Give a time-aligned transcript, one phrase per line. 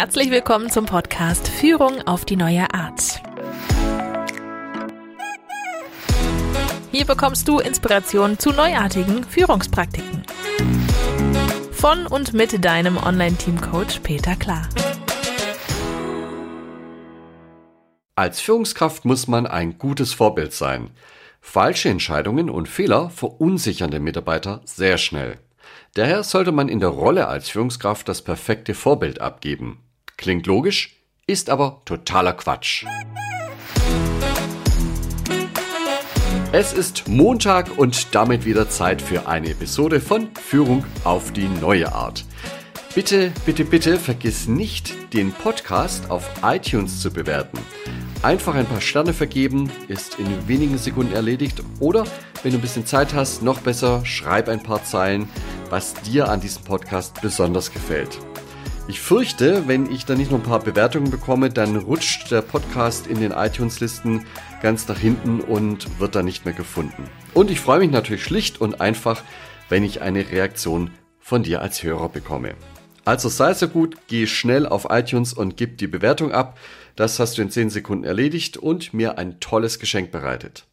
[0.00, 3.20] Herzlich willkommen zum Podcast Führung auf die neue Art.
[6.92, 10.22] Hier bekommst du Inspiration zu neuartigen Führungspraktiken.
[11.72, 14.68] Von und mit deinem Online-Team-Coach Peter Klar.
[18.14, 20.90] Als Führungskraft muss man ein gutes Vorbild sein.
[21.40, 25.40] Falsche Entscheidungen und Fehler verunsichern den Mitarbeiter sehr schnell.
[25.94, 29.82] Daher sollte man in der Rolle als Führungskraft das perfekte Vorbild abgeben.
[30.18, 30.96] Klingt logisch,
[31.28, 32.84] ist aber totaler Quatsch.
[36.50, 41.92] Es ist Montag und damit wieder Zeit für eine Episode von Führung auf die neue
[41.92, 42.24] Art.
[42.96, 47.58] Bitte, bitte, bitte vergiss nicht, den Podcast auf iTunes zu bewerten.
[48.22, 51.62] Einfach ein paar Sterne vergeben, ist in wenigen Sekunden erledigt.
[51.78, 52.04] Oder
[52.42, 55.28] wenn du ein bisschen Zeit hast, noch besser, schreib ein paar Zeilen,
[55.70, 58.18] was dir an diesem Podcast besonders gefällt.
[58.88, 63.06] Ich fürchte, wenn ich da nicht noch ein paar Bewertungen bekomme, dann rutscht der Podcast
[63.06, 64.24] in den iTunes-Listen
[64.62, 67.04] ganz nach hinten und wird dann nicht mehr gefunden.
[67.34, 69.22] Und ich freue mich natürlich schlicht und einfach,
[69.68, 70.90] wenn ich eine Reaktion
[71.20, 72.54] von dir als Hörer bekomme.
[73.04, 76.58] Also sei so gut, geh schnell auf iTunes und gib die Bewertung ab.
[76.96, 80.64] Das hast du in 10 Sekunden erledigt und mir ein tolles Geschenk bereitet.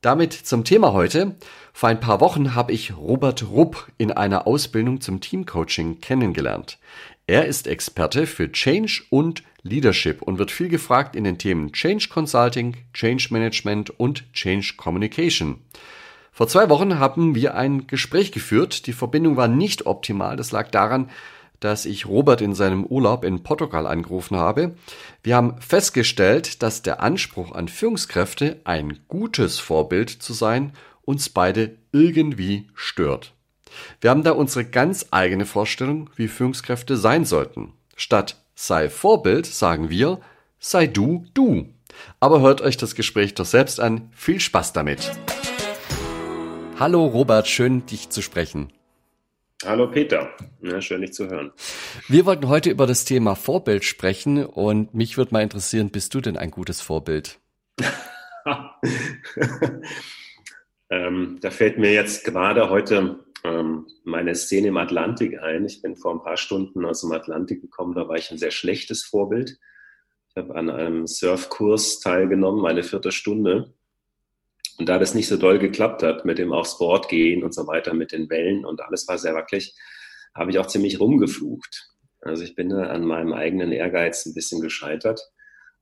[0.00, 1.36] Damit zum Thema heute.
[1.74, 6.78] Vor ein paar Wochen habe ich Robert Rupp in einer Ausbildung zum Teamcoaching kennengelernt.
[7.30, 12.08] Er ist Experte für Change und Leadership und wird viel gefragt in den Themen Change
[12.08, 15.60] Consulting, Change Management und Change Communication.
[16.32, 18.88] Vor zwei Wochen haben wir ein Gespräch geführt.
[18.88, 20.36] Die Verbindung war nicht optimal.
[20.36, 21.08] Das lag daran,
[21.60, 24.74] dass ich Robert in seinem Urlaub in Portugal angerufen habe.
[25.22, 31.76] Wir haben festgestellt, dass der Anspruch an Führungskräfte, ein gutes Vorbild zu sein, uns beide
[31.92, 33.34] irgendwie stört.
[34.00, 37.72] Wir haben da unsere ganz eigene Vorstellung, wie Führungskräfte sein sollten.
[37.96, 40.20] Statt sei Vorbild sagen wir,
[40.58, 41.68] sei du du.
[42.20, 44.10] Aber hört euch das Gespräch doch selbst an.
[44.14, 45.10] Viel Spaß damit.
[46.78, 48.72] Hallo Robert, schön dich zu sprechen.
[49.66, 50.30] Hallo Peter,
[50.62, 51.52] ja, schön dich zu hören.
[52.08, 56.22] Wir wollten heute über das Thema Vorbild sprechen und mich würde mal interessieren, bist du
[56.22, 57.38] denn ein gutes Vorbild?
[60.90, 65.64] ähm, da fällt mir jetzt gerade heute ähm, meine Szene im Atlantik ein.
[65.64, 68.50] Ich bin vor ein paar Stunden aus dem Atlantik gekommen, da war ich ein sehr
[68.50, 69.58] schlechtes Vorbild.
[70.28, 73.74] Ich habe an einem Surfkurs teilgenommen, eine vierte Stunde.
[74.78, 77.66] Und da das nicht so doll geklappt hat mit dem aufs Board gehen und so
[77.66, 79.74] weiter, mit den Wellen und alles war sehr wackelig,
[80.34, 81.90] habe ich auch ziemlich rumgeflucht.
[82.20, 85.20] Also ich bin an meinem eigenen Ehrgeiz ein bisschen gescheitert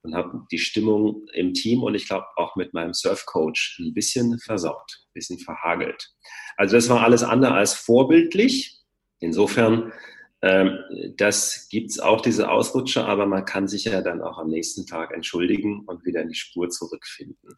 [0.03, 4.39] und habe die Stimmung im Team und ich glaube auch mit meinem Surfcoach ein bisschen
[4.39, 6.11] versaut, ein bisschen verhagelt.
[6.57, 8.79] Also das war alles andere als vorbildlich.
[9.21, 9.93] Insofern,
[10.43, 10.79] ähm,
[11.17, 15.13] das gibt's auch, diese Ausrutscher, aber man kann sich ja dann auch am nächsten Tag
[15.13, 17.57] entschuldigen und wieder in die Spur zurückfinden.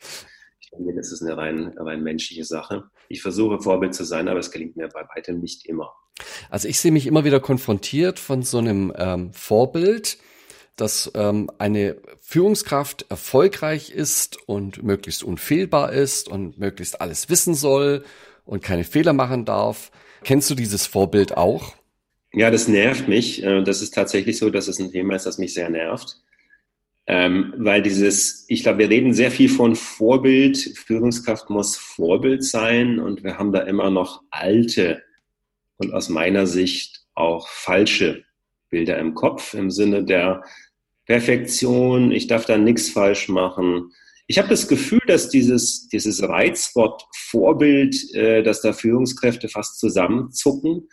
[0.60, 2.84] Ich denke, das ist eine rein, rein menschliche Sache.
[3.08, 5.92] Ich versuche Vorbild zu sein, aber es gelingt mir bei weitem nicht immer.
[6.48, 10.18] Also ich sehe mich immer wieder konfrontiert von so einem ähm, Vorbild,
[10.80, 18.04] dass ähm, eine Führungskraft erfolgreich ist und möglichst unfehlbar ist und möglichst alles wissen soll
[18.44, 19.90] und keine Fehler machen darf.
[20.24, 21.74] Kennst du dieses Vorbild auch?
[22.32, 23.42] Ja, das nervt mich.
[23.42, 26.16] Äh, das ist tatsächlich so, dass es ein Thema ist, das mich sehr nervt.
[27.06, 30.56] Ähm, weil dieses, ich glaube, wir reden sehr viel von Vorbild.
[30.58, 35.02] Führungskraft muss Vorbild sein und wir haben da immer noch alte
[35.78, 38.24] und aus meiner Sicht auch falsche
[38.68, 40.44] Bilder im Kopf im Sinne der
[41.10, 42.12] Perfektion.
[42.12, 43.90] Ich darf da nichts falsch machen.
[44.28, 50.88] Ich habe das Gefühl, dass dieses, dieses Reizwort Vorbild, äh, dass da Führungskräfte fast zusammenzucken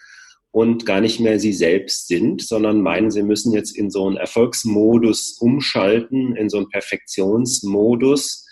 [0.50, 4.18] und gar nicht mehr sie selbst sind, sondern meinen, sie müssen jetzt in so einen
[4.18, 8.48] Erfolgsmodus umschalten, in so einen Perfektionsmodus,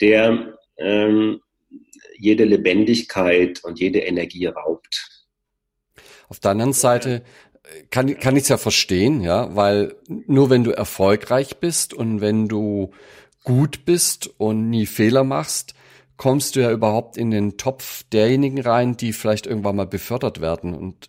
[0.00, 1.40] der ähm,
[2.16, 5.26] jede Lebendigkeit und jede Energie raubt.
[6.28, 7.22] Auf der anderen Seite
[7.90, 12.48] kann, kann ich es ja verstehen, ja, weil nur wenn du erfolgreich bist und wenn
[12.48, 12.90] du
[13.44, 15.74] gut bist und nie Fehler machst,
[16.16, 20.74] kommst du ja überhaupt in den Topf derjenigen rein, die vielleicht irgendwann mal befördert werden.
[20.74, 21.08] Und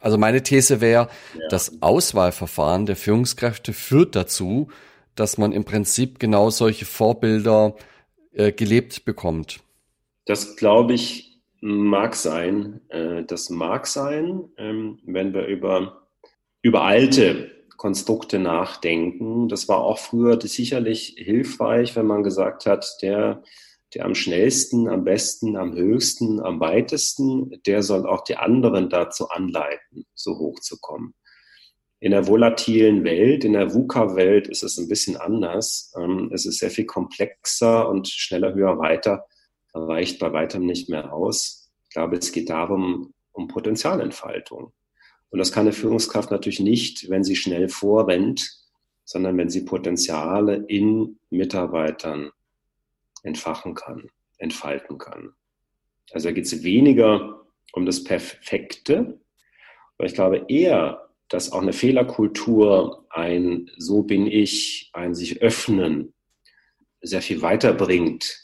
[0.00, 1.08] also meine These wäre,
[1.38, 1.48] ja.
[1.48, 4.68] das Auswahlverfahren der Führungskräfte führt dazu,
[5.14, 7.74] dass man im Prinzip genau solche Vorbilder
[8.32, 9.60] äh, gelebt bekommt.
[10.24, 11.31] Das glaube ich
[11.62, 12.80] mag sein.
[12.90, 16.08] Äh, das mag sein, ähm, wenn wir über,
[16.60, 19.48] über alte Konstrukte nachdenken.
[19.48, 23.42] Das war auch früher sicherlich hilfreich, wenn man gesagt hat, der
[23.94, 29.28] der am schnellsten, am besten, am höchsten, am weitesten, der soll auch die anderen dazu
[29.28, 31.14] anleiten, so hoch zu kommen.
[32.00, 35.92] In der volatilen Welt, in der VUCA-Welt ist es ein bisschen anders.
[35.96, 39.26] Ähm, es ist sehr viel komplexer und schneller, höher, weiter
[39.74, 41.70] reicht bei weitem nicht mehr aus.
[41.88, 44.72] Ich glaube, es geht darum, um Potenzialentfaltung.
[45.30, 48.50] Und das kann eine Führungskraft natürlich nicht, wenn sie schnell vorrennt,
[49.04, 52.30] sondern wenn sie Potenziale in Mitarbeitern
[53.22, 55.32] entfachen kann, entfalten kann.
[56.12, 59.18] Also da geht es weniger um das Perfekte,
[59.96, 66.12] aber ich glaube eher, dass auch eine Fehlerkultur, ein So bin ich, ein sich öffnen,
[67.00, 68.41] sehr viel weiterbringt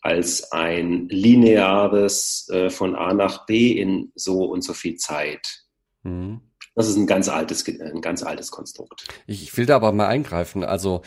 [0.00, 5.64] als ein lineares äh, von A nach B in so und so viel Zeit.
[6.02, 6.40] Mhm.
[6.74, 9.06] Das ist ein ganz altes, ein ganz altes Konstrukt.
[9.26, 10.64] Ich will da aber mal eingreifen.
[10.64, 11.02] Also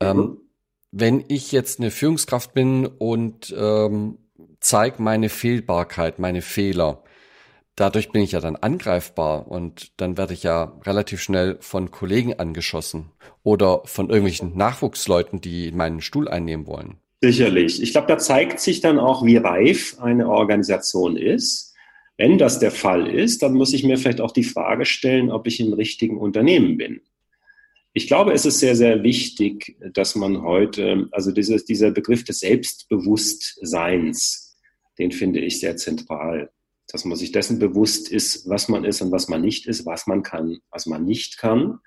[0.00, 0.40] ähm, mhm.
[0.90, 4.18] wenn ich jetzt eine Führungskraft bin und ähm,
[4.60, 7.02] zeige meine Fehlbarkeit, meine Fehler,
[7.76, 12.38] dadurch bin ich ja dann angreifbar und dann werde ich ja relativ schnell von Kollegen
[12.38, 13.10] angeschossen
[13.42, 16.98] oder von irgendwelchen Nachwuchsleuten, die meinen Stuhl einnehmen wollen.
[17.24, 17.80] Sicherlich.
[17.80, 21.74] Ich glaube, da zeigt sich dann auch, wie reif eine Organisation ist.
[22.18, 25.46] Wenn das der Fall ist, dann muss ich mir vielleicht auch die Frage stellen, ob
[25.46, 27.00] ich im richtigen Unternehmen bin.
[27.94, 32.40] Ich glaube, es ist sehr, sehr wichtig, dass man heute, also dieses, dieser Begriff des
[32.40, 34.58] Selbstbewusstseins,
[34.98, 36.50] den finde ich sehr zentral
[36.88, 40.06] dass man sich dessen bewusst ist, was man ist und was man nicht ist, was
[40.06, 41.78] man kann, was man nicht kann.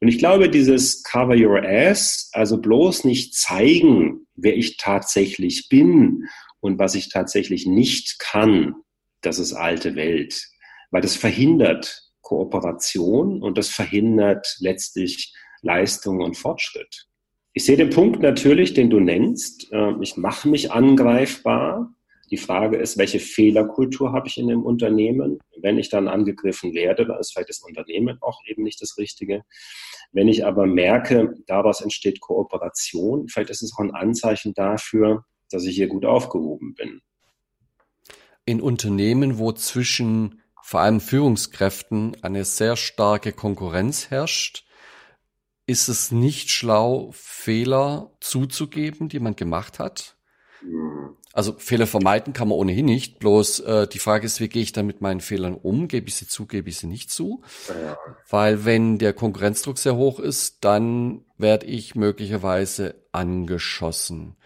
[0.00, 6.24] Und ich glaube, dieses Cover Your Ass, also bloß nicht zeigen, wer ich tatsächlich bin
[6.60, 8.74] und was ich tatsächlich nicht kann,
[9.20, 10.48] das ist alte Welt,
[10.90, 15.32] weil das verhindert Kooperation und das verhindert letztlich
[15.62, 17.06] Leistung und Fortschritt.
[17.52, 19.68] Ich sehe den Punkt natürlich, den du nennst.
[19.72, 21.94] Ähm, ich mache mich angreifbar.
[22.30, 25.38] Die Frage ist, welche Fehlerkultur habe ich in dem Unternehmen?
[25.56, 29.42] Wenn ich dann angegriffen werde, dann ist vielleicht das Unternehmen auch eben nicht das Richtige.
[30.12, 35.64] Wenn ich aber merke, daraus entsteht Kooperation, vielleicht ist es auch ein Anzeichen dafür, dass
[35.64, 37.00] ich hier gut aufgehoben bin.
[38.46, 44.64] In Unternehmen, wo zwischen vor allem Führungskräften eine sehr starke Konkurrenz herrscht,
[45.66, 50.13] ist es nicht schlau, Fehler zuzugeben, die man gemacht hat?
[50.64, 51.16] Hm.
[51.32, 53.18] Also Fehler vermeiden kann man ohnehin nicht.
[53.18, 55.88] Bloß äh, die Frage ist, wie gehe ich dann mit meinen Fehlern um?
[55.88, 57.42] Gebe ich sie zu, gebe ich sie nicht zu?
[57.68, 57.98] Ja.
[58.30, 64.36] Weil wenn der Konkurrenzdruck sehr hoch ist, dann werde ich möglicherweise angeschossen.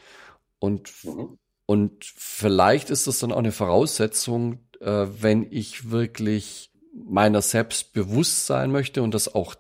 [0.59, 1.39] Und, mhm.
[1.67, 8.47] und vielleicht ist das dann auch eine Voraussetzung, äh, wenn ich wirklich meiner selbst bewusst
[8.47, 9.55] sein möchte und das auch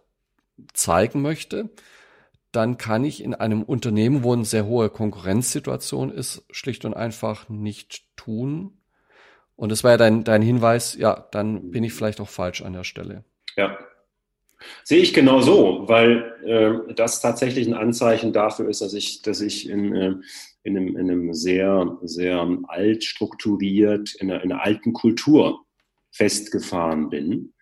[0.72, 1.70] zeigen möchte,
[2.58, 7.48] dann kann ich in einem Unternehmen, wo eine sehr hohe Konkurrenzsituation ist, schlicht und einfach
[7.48, 8.72] nicht tun.
[9.54, 12.72] Und das war ja dein, dein Hinweis, ja, dann bin ich vielleicht auch falsch an
[12.72, 13.22] der Stelle.
[13.56, 13.78] Ja.
[14.82, 19.40] Sehe ich genau so, weil äh, das tatsächlich ein Anzeichen dafür ist, dass ich, dass
[19.40, 20.14] ich in, äh,
[20.64, 25.64] in, einem, in einem sehr, sehr alt strukturiert, in einer, in einer alten Kultur
[26.10, 27.54] festgefahren bin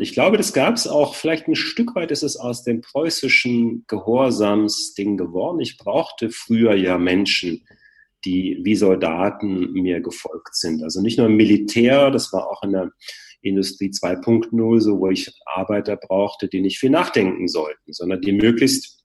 [0.00, 3.84] ich glaube, das gab es auch, vielleicht ein Stück weit ist es aus dem preußischen
[3.86, 5.60] Gehorsamsding geworden.
[5.60, 7.66] Ich brauchte früher ja Menschen,
[8.24, 10.82] die wie Soldaten mir gefolgt sind.
[10.82, 12.92] Also nicht nur im Militär, das war auch in der
[13.42, 19.04] Industrie 2.0 so, wo ich Arbeiter brauchte, die nicht viel nachdenken sollten, sondern die möglichst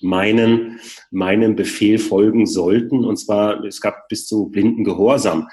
[0.00, 3.04] meinen, meinen Befehl folgen sollten.
[3.04, 5.48] Und zwar, es gab bis zu blinden Gehorsam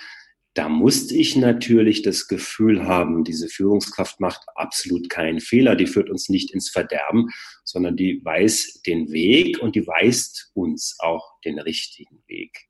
[0.56, 6.12] da musste ich natürlich das Gefühl haben, diese Führungskraft macht absolut keinen Fehler, die führt
[6.12, 7.30] uns nicht ins Verderben,
[7.64, 12.68] sondern die weiß den Weg und die weist uns auch den richtigen Weg.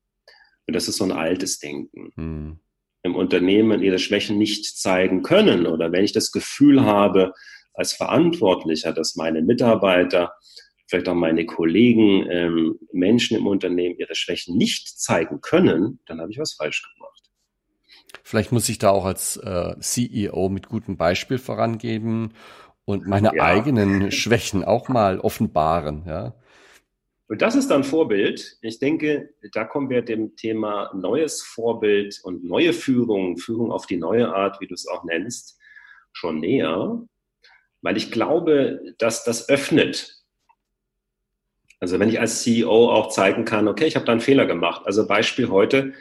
[0.66, 2.12] Und das ist so ein altes Denken.
[2.16, 2.58] Hm.
[3.02, 7.34] Im Unternehmen ihre Schwächen nicht zeigen können oder wenn ich das Gefühl habe
[7.74, 10.32] als Verantwortlicher, dass meine Mitarbeiter,
[10.86, 16.30] vielleicht auch meine Kollegen, ähm, Menschen im Unternehmen ihre Schwächen nicht zeigen können, dann habe
[16.30, 17.13] ich was falsch gemacht.
[18.22, 22.32] Vielleicht muss ich da auch als äh, CEO mit gutem Beispiel vorangeben
[22.84, 23.42] und meine ja.
[23.42, 26.34] eigenen Schwächen auch mal offenbaren, ja.
[27.26, 28.58] Und das ist dann Vorbild.
[28.60, 33.96] Ich denke, da kommen wir dem Thema neues Vorbild und neue Führung, Führung auf die
[33.96, 35.58] neue Art, wie du es auch nennst,
[36.12, 37.02] schon näher,
[37.80, 40.22] weil ich glaube, dass das öffnet.
[41.80, 44.82] Also wenn ich als CEO auch zeigen kann, okay, ich habe da einen Fehler gemacht.
[44.84, 45.94] Also Beispiel heute,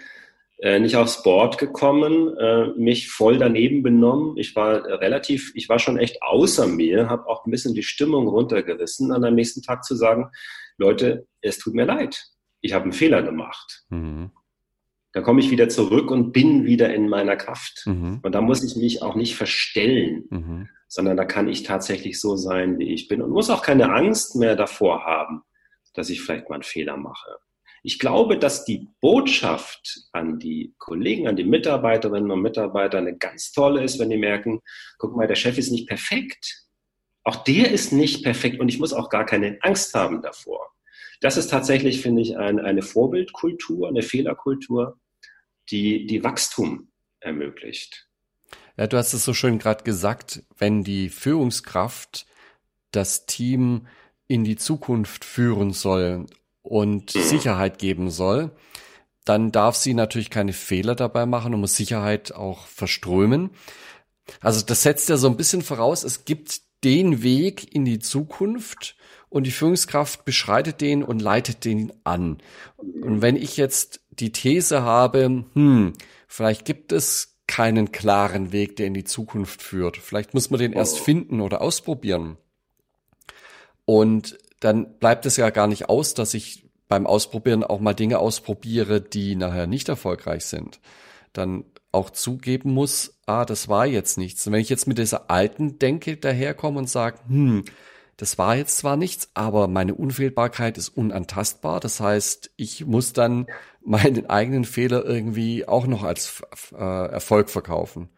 [0.64, 4.38] äh, nicht aufs Board gekommen, äh, mich voll daneben benommen.
[4.38, 8.30] Ich war relativ, ich war schon echt außer mir, habe auch ein bisschen die Stimmung
[8.30, 10.30] runtergerissen, an am nächsten Tag zu sagen,
[10.78, 12.24] Leute, es tut mir leid,
[12.62, 13.84] ich habe einen Fehler gemacht.
[13.90, 14.32] Mhm.
[15.12, 17.84] dann komme ich wieder zurück und bin wieder in meiner Kraft.
[17.86, 18.22] Mhm.
[18.24, 20.70] Und da muss ich mich auch nicht verstellen, mhm.
[20.88, 24.38] sondern da kann ich tatsächlich so sein, wie ich bin und muss auch keine Angst
[24.38, 25.42] mehr davor haben,
[25.94, 27.38] dass ich vielleicht mal einen Fehler mache.
[27.86, 33.52] Ich glaube, dass die Botschaft an die Kollegen, an die Mitarbeiterinnen und Mitarbeiter eine ganz
[33.52, 34.62] tolle ist, wenn die merken,
[34.98, 36.64] guck mal, der Chef ist nicht perfekt.
[37.26, 40.72] Auch der ist nicht perfekt und ich muss auch gar keine Angst haben davor.
[41.20, 44.98] Das ist tatsächlich, finde ich, ein, eine Vorbildkultur, eine Fehlerkultur,
[45.70, 48.08] die, die Wachstum ermöglicht.
[48.78, 52.26] Ja, du hast es so schön gerade gesagt, wenn die Führungskraft
[52.92, 53.88] das Team
[54.28, 56.28] in die Zukunft führen soll
[56.64, 57.22] und mhm.
[57.22, 58.52] Sicherheit geben soll,
[59.26, 63.52] dann darf sie natürlich keine Fehler dabei machen und muss Sicherheit auch verströmen.
[64.42, 68.96] Also das setzt ja so ein bisschen voraus, es gibt den Weg in die Zukunft
[69.30, 72.38] und die Führungskraft beschreitet den und leitet den an.
[72.78, 75.94] Und wenn ich jetzt die These habe, hm,
[76.28, 79.98] vielleicht gibt es keinen klaren Weg, der in die Zukunft führt.
[79.98, 81.04] Vielleicht muss man den erst oh.
[81.04, 82.38] finden oder ausprobieren.
[83.86, 88.20] Und dann bleibt es ja gar nicht aus, dass ich beim Ausprobieren auch mal Dinge
[88.20, 90.80] ausprobiere, die nachher nicht erfolgreich sind.
[91.34, 94.48] Dann auch zugeben muss, ah, das war jetzt nichts.
[94.48, 97.66] Und wenn ich jetzt mit dieser alten Denke daherkomme und sage, hm,
[98.18, 101.80] das war jetzt zwar nichts, aber meine Unfehlbarkeit ist unantastbar.
[101.80, 103.48] Das heißt, ich muss dann
[103.84, 106.42] meinen eigenen Fehler irgendwie auch noch als
[106.72, 108.10] äh, Erfolg verkaufen.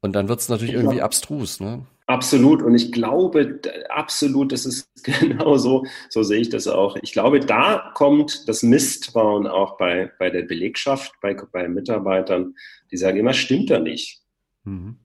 [0.00, 1.86] Und dann wird es natürlich irgendwie abstrus, ne?
[2.10, 2.60] Absolut.
[2.60, 6.96] Und ich glaube, absolut, das ist genau so, so sehe ich das auch.
[7.02, 12.56] Ich glaube, da kommt das Misstrauen auch bei, bei der Belegschaft, bei, bei Mitarbeitern,
[12.90, 14.22] die sagen immer, stimmt da nicht.
[14.64, 14.98] Mhm.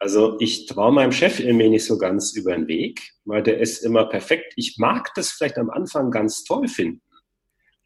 [0.00, 3.84] Also ich traue meinem Chef irgendwie nicht so ganz über den Weg, weil der ist
[3.84, 4.52] immer perfekt.
[4.56, 7.02] Ich mag das vielleicht am Anfang ganz toll finden.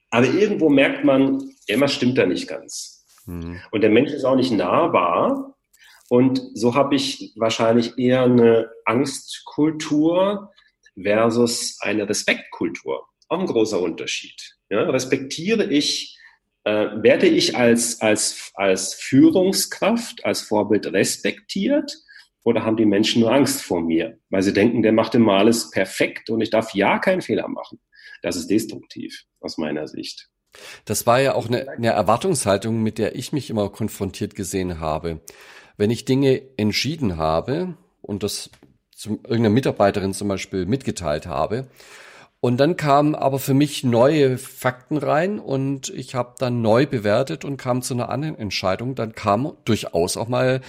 [0.09, 3.05] Aber irgendwo merkt man, immer stimmt da nicht ganz.
[3.27, 3.61] Mhm.
[3.71, 5.52] Und der Mensch ist auch nicht nahbar.
[6.13, 10.53] Und so habe ich wahrscheinlich eher eine Angstkultur
[10.95, 13.07] versus eine Respektkultur.
[13.29, 14.59] Auch ein großer Unterschied.
[14.69, 16.19] Ja, respektiere ich,
[16.65, 21.97] äh, werde ich als, als, als Führungskraft, als Vorbild respektiert
[22.45, 25.71] oder haben die Menschen nur Angst vor mir, weil sie denken, der macht immer alles
[25.71, 27.81] perfekt und ich darf ja keinen Fehler machen.
[28.21, 30.29] Das ist destruktiv aus meiner Sicht.
[30.85, 35.23] Das war ja auch eine, eine Erwartungshaltung, mit der ich mich immer konfrontiert gesehen habe
[35.77, 38.51] wenn ich Dinge entschieden habe und das
[38.95, 41.69] zum, irgendeiner Mitarbeiterin zum Beispiel mitgeteilt habe,
[42.45, 47.45] und dann kamen aber für mich neue Fakten rein und ich habe dann neu bewertet
[47.45, 48.97] und kam zu einer anderen Entscheidung.
[48.97, 50.61] Dann kam durchaus auch mal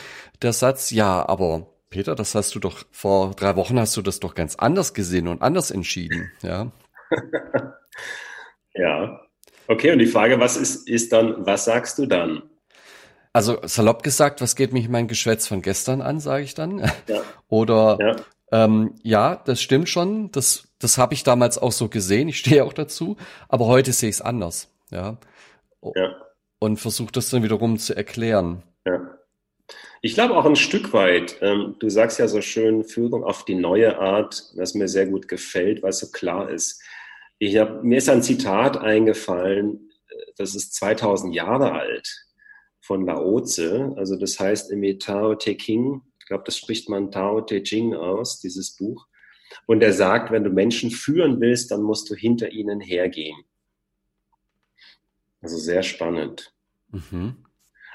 [0.43, 4.19] der Satz, ja, aber Peter, das hast du doch vor drei Wochen hast du das
[4.19, 6.71] doch ganz anders gesehen und anders entschieden, ja.
[8.75, 9.21] ja.
[9.65, 12.43] Okay, und die Frage, was ist, ist dann, was sagst du dann?
[13.33, 16.79] Also salopp gesagt, was geht mich mein Geschwätz von gestern an, sage ich dann.
[17.07, 17.23] Ja.
[17.49, 18.15] Oder ja.
[18.53, 20.31] Ähm, ja, das stimmt schon.
[20.31, 22.29] Das, das habe ich damals auch so gesehen.
[22.29, 23.17] Ich stehe auch dazu.
[23.49, 24.69] Aber heute sehe ich es anders.
[24.91, 25.17] Ja.
[25.95, 26.15] ja.
[26.59, 28.61] Und versuche das dann wiederum zu erklären.
[28.85, 29.17] Ja.
[30.03, 33.55] Ich glaube auch ein Stück weit, ähm, du sagst ja so schön, Führung auf die
[33.55, 36.83] neue Art, was mir sehr gut gefällt, weil es so klar ist.
[37.39, 42.23] Ich hab, mir ist ein Zitat eingefallen, äh, das ist 2000 Jahre alt
[42.83, 43.93] von Laoze.
[43.95, 47.93] Also das heißt im Tao Te King, ich glaube, das spricht man Tao Te Ching
[47.93, 49.07] aus, dieses Buch.
[49.65, 53.37] Und er sagt, wenn du Menschen führen willst, dann musst du hinter ihnen hergehen.
[55.41, 56.53] Also sehr spannend.
[56.91, 57.37] Mhm.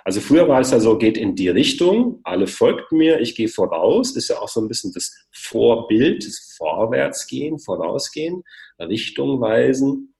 [0.04, 3.49] Also früher war es ja so, geht in die Richtung, alle folgt mir, ich gehe
[3.49, 8.42] voraus, ist ja auch so ein bisschen das Vorbild, das Vorwärtsgehen, Vorausgehen,
[8.78, 10.14] Richtung weisen.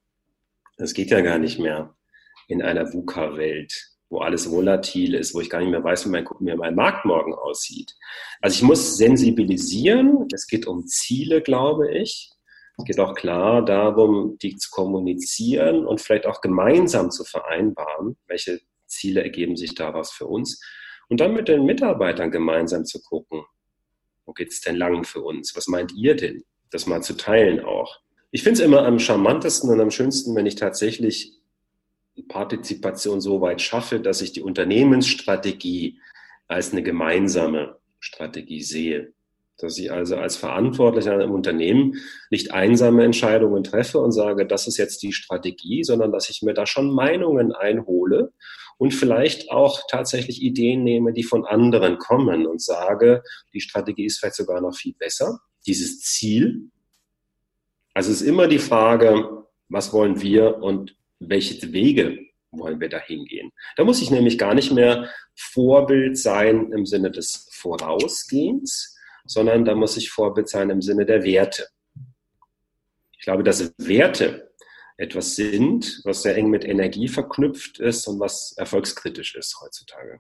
[0.77, 1.95] Das geht ja gar nicht mehr
[2.49, 6.27] in einer VUCA-Welt wo alles volatil ist, wo ich gar nicht mehr weiß, wie mein,
[6.41, 7.95] wie mein Markt morgen aussieht.
[8.41, 10.27] Also ich muss sensibilisieren.
[10.33, 12.31] Es geht um Ziele, glaube ich.
[12.79, 18.61] Es geht auch klar darum, die zu kommunizieren und vielleicht auch gemeinsam zu vereinbaren, welche
[18.87, 20.61] Ziele ergeben sich daraus für uns.
[21.09, 23.43] Und dann mit den Mitarbeitern gemeinsam zu gucken,
[24.25, 25.57] wo geht es denn lang für uns?
[25.57, 26.45] Was meint ihr denn?
[26.71, 27.99] Das mal zu teilen auch.
[28.31, 31.38] Ich finde es immer am charmantesten und am schönsten, wenn ich tatsächlich
[32.23, 35.99] Partizipation so weit schaffe, dass ich die Unternehmensstrategie
[36.47, 39.13] als eine gemeinsame Strategie sehe.
[39.59, 41.97] Dass ich also als Verantwortlicher im Unternehmen
[42.31, 46.55] nicht einsame Entscheidungen treffe und sage, das ist jetzt die Strategie, sondern dass ich mir
[46.55, 48.33] da schon Meinungen einhole
[48.79, 53.23] und vielleicht auch tatsächlich Ideen nehme, die von anderen kommen und sage,
[53.53, 55.41] die Strategie ist vielleicht sogar noch viel besser.
[55.67, 56.71] Dieses Ziel.
[57.93, 62.19] Also es ist immer die Frage, was wollen wir und welche Wege
[62.51, 63.53] wollen wir da hingehen?
[63.77, 69.75] Da muss ich nämlich gar nicht mehr Vorbild sein im Sinne des Vorausgehens, sondern da
[69.75, 71.69] muss ich Vorbild sein im Sinne der Werte.
[73.13, 74.49] Ich glaube, dass Werte
[74.97, 80.19] etwas sind, was sehr eng mit Energie verknüpft ist und was erfolgskritisch ist heutzutage.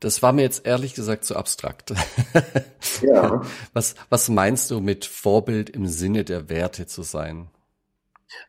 [0.00, 1.92] Das war mir jetzt ehrlich gesagt zu abstrakt.
[3.02, 3.42] Ja.
[3.72, 7.48] Was, was meinst du mit Vorbild im Sinne der Werte zu sein?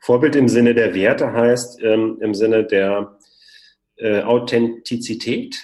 [0.02, 3.18] Vorbild im Sinne der Werte heißt ähm, im Sinne der
[3.98, 5.64] äh, Authentizität.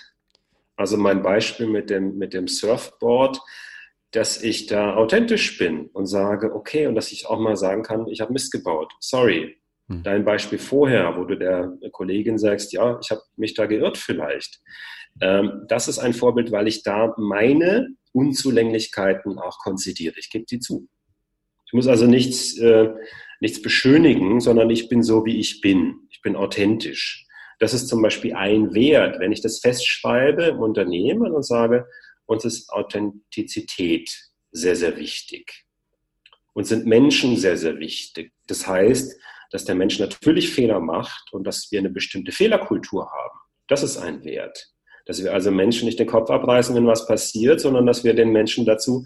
[0.75, 3.39] Also mein Beispiel mit dem, mit dem Surfboard,
[4.11, 8.07] dass ich da authentisch bin und sage, okay, und dass ich auch mal sagen kann,
[8.07, 8.93] ich habe Mist gebaut.
[8.99, 9.57] Sorry.
[9.87, 10.03] Hm.
[10.03, 14.61] Dein Beispiel vorher, wo du der Kollegin sagst, ja, ich habe mich da geirrt vielleicht.
[15.21, 20.15] Ähm, das ist ein Vorbild, weil ich da meine Unzulänglichkeiten auch konzidiere.
[20.17, 20.87] Ich gebe die zu.
[21.65, 22.89] Ich muss also nichts, äh,
[23.39, 26.07] nichts beschönigen, sondern ich bin so, wie ich bin.
[26.09, 27.25] Ich bin authentisch.
[27.59, 29.19] Das ist zum Beispiel ein Wert.
[29.19, 31.87] Wenn ich das festschreibe im Unternehmen und sage,
[32.25, 34.09] uns ist Authentizität
[34.51, 35.65] sehr, sehr wichtig.
[36.53, 38.31] Uns sind Menschen sehr, sehr wichtig.
[38.47, 39.19] Das heißt,
[39.51, 43.39] dass der Mensch natürlich Fehler macht und dass wir eine bestimmte Fehlerkultur haben.
[43.67, 44.71] Das ist ein Wert.
[45.05, 48.31] Dass wir also Menschen nicht den Kopf abreißen, wenn was passiert, sondern dass wir den
[48.31, 49.05] Menschen dazu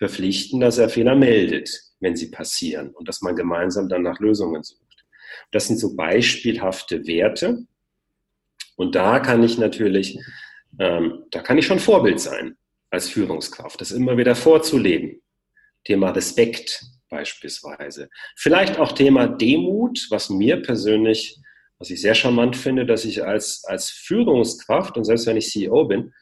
[0.00, 4.62] verpflichten, dass er Fehler meldet, wenn sie passieren und dass man gemeinsam dann nach Lösungen
[4.62, 5.04] sucht.
[5.52, 7.66] Das sind so beispielhafte Werte.
[8.76, 10.18] Und da kann ich natürlich,
[10.78, 12.56] ähm, da kann ich schon Vorbild sein
[12.88, 15.20] als Führungskraft, das immer wieder vorzuleben.
[15.84, 18.08] Thema Respekt, beispielsweise.
[18.36, 21.38] Vielleicht auch Thema Demut, was mir persönlich,
[21.78, 25.84] was ich sehr charmant finde, dass ich als, als Führungskraft und selbst wenn ich CEO
[25.84, 26.14] bin,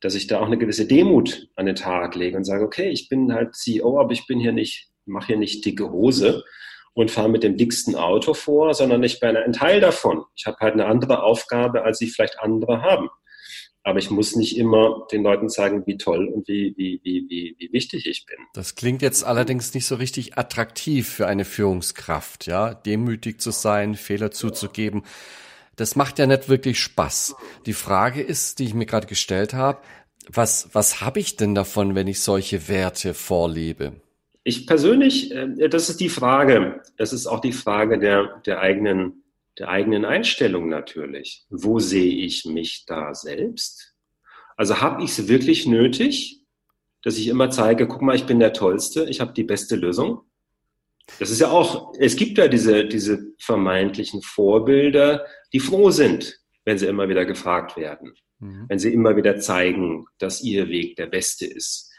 [0.00, 3.08] dass ich da auch eine gewisse Demut an den Tag lege und sage, okay, ich
[3.08, 6.44] bin halt CEO, aber ich bin hier nicht, mache hier nicht dicke Hose
[6.94, 10.24] und fahre mit dem dicksten Auto vor, sondern ich bin ein Teil davon.
[10.34, 13.08] Ich habe halt eine andere Aufgabe, als sie vielleicht andere haben.
[13.84, 17.56] Aber ich muss nicht immer den Leuten zeigen, wie toll und wie, wie, wie, wie,
[17.58, 18.36] wie wichtig ich bin.
[18.52, 23.94] Das klingt jetzt allerdings nicht so richtig attraktiv für eine Führungskraft, ja, demütig zu sein,
[23.94, 25.04] Fehler zuzugeben.
[25.78, 27.36] Das macht ja nicht wirklich Spaß.
[27.64, 29.78] Die Frage ist, die ich mir gerade gestellt habe,
[30.28, 34.00] was, was habe ich denn davon, wenn ich solche Werte vorlebe?
[34.44, 36.82] Ich persönlich, äh, das ist die Frage.
[36.98, 39.24] Das ist auch die Frage der, der eigenen
[39.58, 41.44] der eigenen Einstellung natürlich.
[41.50, 43.94] Wo sehe ich mich da selbst?
[44.56, 46.42] Also habe ich es wirklich nötig,
[47.02, 50.22] dass ich immer zeige, guck mal, ich bin der Tollste, ich habe die beste Lösung?
[51.18, 56.78] Das ist ja auch, es gibt ja diese, diese vermeintlichen Vorbilder, die froh sind, wenn
[56.78, 58.66] sie immer wieder gefragt werden, mhm.
[58.68, 61.90] wenn sie immer wieder zeigen, dass ihr Weg der beste ist.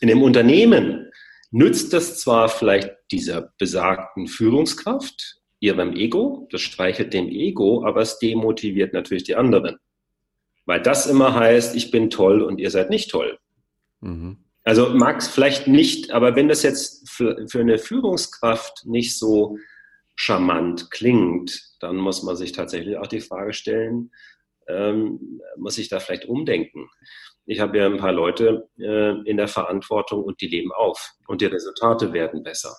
[0.00, 1.10] In dem Unternehmen
[1.50, 8.18] nützt das zwar vielleicht dieser besagten Führungskraft, ihrem Ego, das streichelt dem Ego, aber es
[8.18, 9.76] demotiviert natürlich die anderen.
[10.66, 13.38] Weil das immer heißt, ich bin toll und ihr seid nicht toll.
[14.00, 14.41] Mhm.
[14.64, 19.58] Also mag es vielleicht nicht, aber wenn das jetzt für, für eine Führungskraft nicht so
[20.14, 24.12] charmant klingt, dann muss man sich tatsächlich auch die Frage stellen,
[24.68, 26.88] ähm, muss ich da vielleicht umdenken?
[27.44, 31.40] Ich habe ja ein paar Leute äh, in der Verantwortung und die leben auf und
[31.40, 32.76] die Resultate werden besser.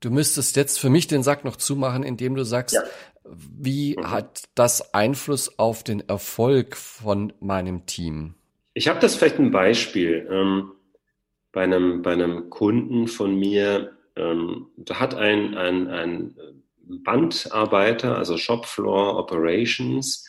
[0.00, 2.82] Du müsstest jetzt für mich den Sack noch zumachen, indem du sagst, ja.
[3.24, 4.10] wie mhm.
[4.10, 8.34] hat das Einfluss auf den Erfolg von meinem Team?
[8.74, 10.28] Ich habe das vielleicht ein Beispiel.
[10.30, 10.72] Ähm,
[11.52, 16.36] bei, einem, bei einem Kunden von mir, ähm, da hat ein, ein, ein
[16.78, 20.26] Bandarbeiter, also Shopfloor Operations,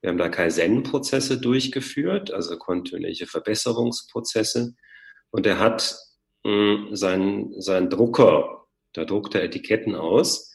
[0.00, 4.74] wir haben da Kaizen-Prozesse durchgeführt, also kontinuierliche Verbesserungsprozesse.
[5.30, 5.98] Und er hat
[6.44, 8.58] mh, seinen, seinen Drucker
[8.92, 10.54] da druckt er Etiketten aus.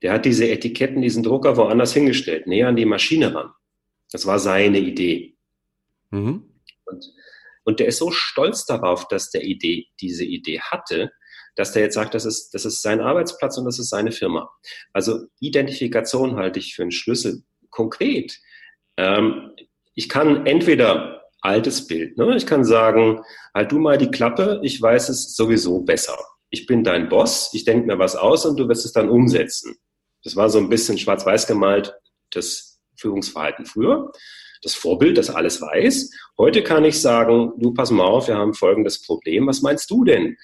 [0.00, 3.50] Der hat diese Etiketten, diesen Drucker woanders hingestellt, näher an die Maschine ran.
[4.10, 5.36] Das war seine Idee.
[6.10, 6.44] Mhm.
[6.86, 7.14] Und,
[7.64, 11.10] und der ist so stolz darauf, dass der Idee, diese Idee hatte,
[11.54, 14.50] dass der jetzt sagt, das ist, das ist sein Arbeitsplatz und das ist seine Firma.
[14.92, 17.42] Also Identifikation halte ich für einen Schlüssel.
[17.70, 18.38] Konkret.
[18.96, 19.52] Ähm,
[19.94, 22.36] ich kann entweder altes Bild, ne?
[22.36, 23.22] ich kann sagen,
[23.54, 26.16] halt du mal die Klappe, ich weiß es sowieso besser
[26.52, 29.74] ich bin dein Boss, ich denke mir was aus und du wirst es dann umsetzen.
[30.22, 31.94] Das war so ein bisschen schwarz-weiß gemalt,
[32.30, 34.12] das Führungsverhalten früher.
[34.62, 36.10] Das Vorbild, das alles weiß.
[36.38, 39.46] Heute kann ich sagen, du pass mal auf, wir haben folgendes Problem.
[39.46, 40.36] Was meinst du denn?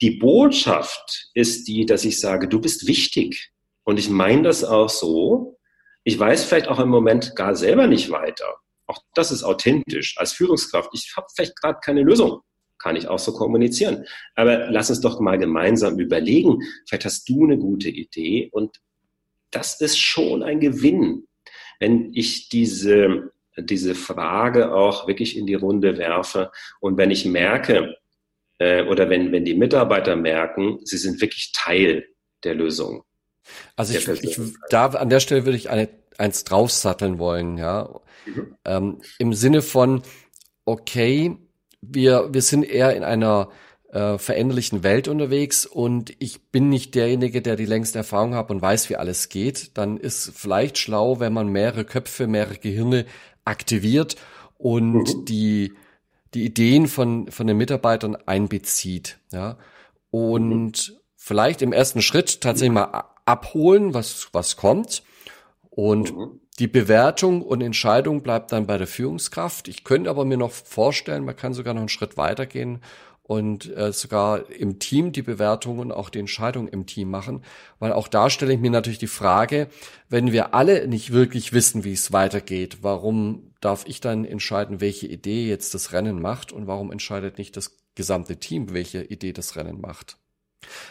[0.00, 3.50] Die Botschaft ist die, dass ich sage, du bist wichtig.
[3.84, 5.58] Und ich meine das auch so.
[6.04, 8.46] Ich weiß vielleicht auch im Moment gar selber nicht weiter.
[8.86, 10.90] Auch das ist authentisch als Führungskraft.
[10.92, 12.42] Ich habe vielleicht gerade keine Lösung
[12.78, 14.04] kann ich auch so kommunizieren.
[14.34, 16.58] Aber lass uns doch mal gemeinsam überlegen.
[16.86, 18.80] Vielleicht hast du eine gute Idee und
[19.50, 21.24] das ist schon ein Gewinn.
[21.80, 27.96] wenn ich diese, diese Frage auch wirklich in die Runde werfe und wenn ich merke,
[28.58, 32.06] äh, oder wenn, wenn die Mitarbeiter merken, sie sind wirklich Teil
[32.44, 33.04] der Lösung.
[33.76, 38.00] Also ich, ich da an der Stelle würde ich eine, eins draufsatteln wollen, ja.
[38.26, 38.56] Mhm.
[38.64, 40.02] Ähm, Im Sinne von,
[40.64, 41.36] okay,
[41.80, 43.48] wir, wir sind eher in einer
[43.92, 48.60] äh, veränderlichen Welt unterwegs und ich bin nicht derjenige, der die längste Erfahrung hat und
[48.60, 53.06] weiß, wie alles geht, dann ist vielleicht schlau, wenn man mehrere Köpfe, mehrere Gehirne
[53.48, 54.16] aktiviert
[54.58, 55.24] und mhm.
[55.24, 55.72] die,
[56.34, 59.56] die Ideen von, von den Mitarbeitern einbezieht, ja.
[60.10, 60.96] Und mhm.
[61.16, 65.02] vielleicht im ersten Schritt tatsächlich mal abholen, was, was kommt.
[65.68, 66.40] Und mhm.
[66.58, 69.68] die Bewertung und Entscheidung bleibt dann bei der Führungskraft.
[69.68, 72.80] Ich könnte aber mir noch vorstellen, man kann sogar noch einen Schritt weitergehen
[73.28, 77.44] und äh, sogar im Team die Bewertung und auch die Entscheidung im Team machen,
[77.78, 79.68] weil auch da stelle ich mir natürlich die Frage,
[80.08, 85.06] wenn wir alle nicht wirklich wissen, wie es weitergeht, warum darf ich dann entscheiden, welche
[85.06, 89.56] Idee jetzt das Rennen macht und warum entscheidet nicht das gesamte Team, welche Idee das
[89.56, 90.16] Rennen macht?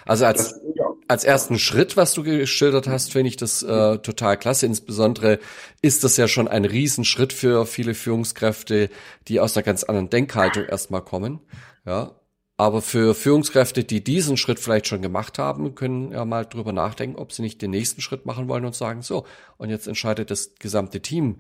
[0.06, 0.62] Also als,
[1.08, 4.68] als ersten Schritt, was du geschildert hast, finde ich das äh, total klasse.
[4.68, 5.40] Insbesondere
[5.82, 8.92] ist das ja schon ein Riesenschritt für viele Führungskräfte,
[9.28, 11.40] die aus einer ganz anderen Denkhaltung erstmal kommen.
[11.84, 12.17] Ja.
[12.60, 17.18] Aber für Führungskräfte, die diesen Schritt vielleicht schon gemacht haben, können ja mal drüber nachdenken,
[17.18, 19.26] ob sie nicht den nächsten Schritt machen wollen und sagen, so,
[19.58, 21.38] und jetzt entscheidet das gesamte Team,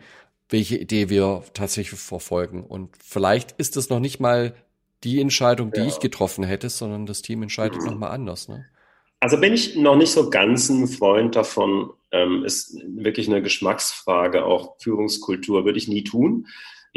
[0.49, 2.63] welche Idee wir tatsächlich verfolgen.
[2.63, 4.53] Und vielleicht ist es noch nicht mal
[5.03, 5.87] die Entscheidung, die ja.
[5.87, 7.87] ich getroffen hätte, sondern das Team entscheidet mhm.
[7.87, 8.47] nochmal anders.
[8.47, 8.65] Ne?
[9.19, 14.45] Also bin ich noch nicht so ganz ein Freund davon, ähm, ist wirklich eine Geschmacksfrage,
[14.45, 16.47] auch Führungskultur, würde ich nie tun.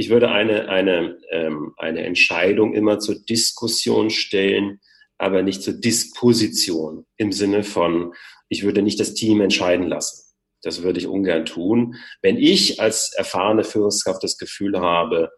[0.01, 4.81] Ich würde eine, eine, ähm, eine Entscheidung immer zur Diskussion stellen,
[5.19, 8.15] aber nicht zur Disposition im Sinne von,
[8.49, 10.33] ich würde nicht das Team entscheiden lassen.
[10.63, 11.97] Das würde ich ungern tun.
[12.23, 15.29] Wenn ich als erfahrene Führungskraft das Gefühl habe,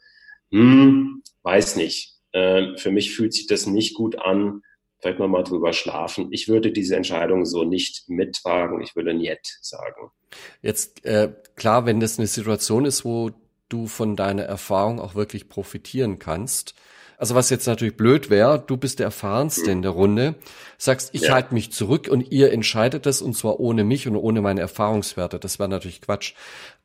[0.53, 4.63] hm, weiß nicht, äh, für mich fühlt sich das nicht gut an.
[5.01, 6.29] Vielleicht noch mal drüber schlafen.
[6.31, 8.81] Ich würde diese Entscheidung so nicht mittragen.
[8.81, 10.13] Ich würde nicht sagen.
[10.61, 13.33] Jetzt äh, klar, wenn das eine Situation ist, wo
[13.73, 16.75] du von deiner Erfahrung auch wirklich profitieren kannst.
[17.17, 20.35] Also was jetzt natürlich blöd wäre, du bist der Erfahrenste in der Runde,
[20.77, 21.35] sagst, ich ja.
[21.35, 25.39] halte mich zurück und ihr entscheidet das und zwar ohne mich und ohne meine Erfahrungswerte.
[25.39, 26.35] Das wäre natürlich Quatsch.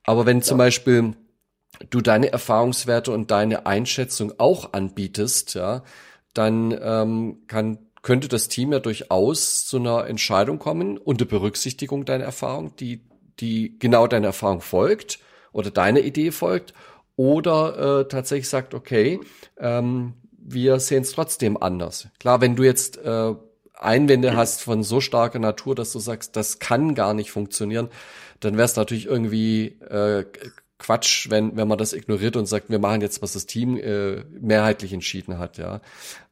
[0.03, 0.43] Aber wenn ja.
[0.43, 1.15] zum Beispiel
[1.89, 5.83] du deine Erfahrungswerte und deine Einschätzung auch anbietest, ja,
[6.33, 12.23] dann ähm, kann könnte das Team ja durchaus zu einer Entscheidung kommen unter Berücksichtigung deiner
[12.23, 13.01] Erfahrung, die
[13.39, 15.19] die genau deiner Erfahrung folgt
[15.57, 16.73] oder deine Idee folgt
[17.15, 19.19] oder äh, tatsächlich sagt, okay,
[19.59, 22.07] ähm, wir sehen es trotzdem anders.
[22.19, 23.33] Klar, wenn du jetzt äh,
[23.73, 27.89] Einwände hast von so starker Natur, dass du sagst, das kann gar nicht funktionieren,
[28.39, 30.25] dann wäre es natürlich irgendwie äh,
[30.77, 34.23] Quatsch, wenn, wenn man das ignoriert und sagt, wir machen jetzt, was das Team äh,
[34.39, 35.81] mehrheitlich entschieden hat, ja.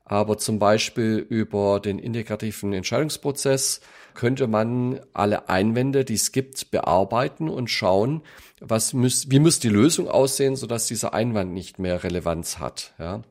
[0.08, 3.82] Aber zum Beispiel über den integrativen Entscheidungsprozess
[4.16, 8.22] könnte man alle Einwände, die es gibt, bearbeiten und schauen,
[8.60, 13.22] was müß, wie muss die Lösung aussehen, sodass dieser Einwand nicht mehr Relevanz hat, ja.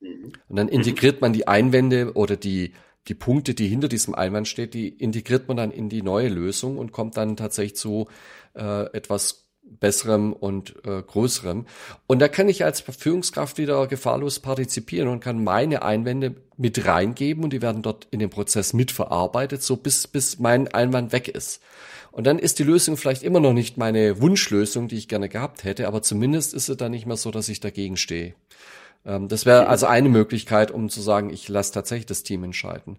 [0.00, 2.72] Und dann integriert man die Einwände oder die,
[3.08, 6.78] die Punkte, die hinter diesem Einwand steht, die integriert man dann in die neue Lösung
[6.78, 8.08] und kommt dann tatsächlich zu
[8.54, 9.49] äh, etwas
[9.80, 11.66] besserem und äh, größerem.
[12.06, 17.42] Und da kann ich als Führungskraft wieder gefahrlos partizipieren und kann meine Einwände mit reingeben
[17.42, 21.62] und die werden dort in dem Prozess mitverarbeitet, so bis, bis mein Einwand weg ist.
[22.12, 25.64] Und dann ist die Lösung vielleicht immer noch nicht meine Wunschlösung, die ich gerne gehabt
[25.64, 28.34] hätte, aber zumindest ist es dann nicht mehr so, dass ich dagegen stehe.
[29.04, 32.98] Ähm, das wäre also eine Möglichkeit, um zu sagen, ich lasse tatsächlich das Team entscheiden.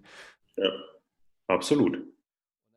[0.55, 0.71] Ja,
[1.47, 2.10] absolut.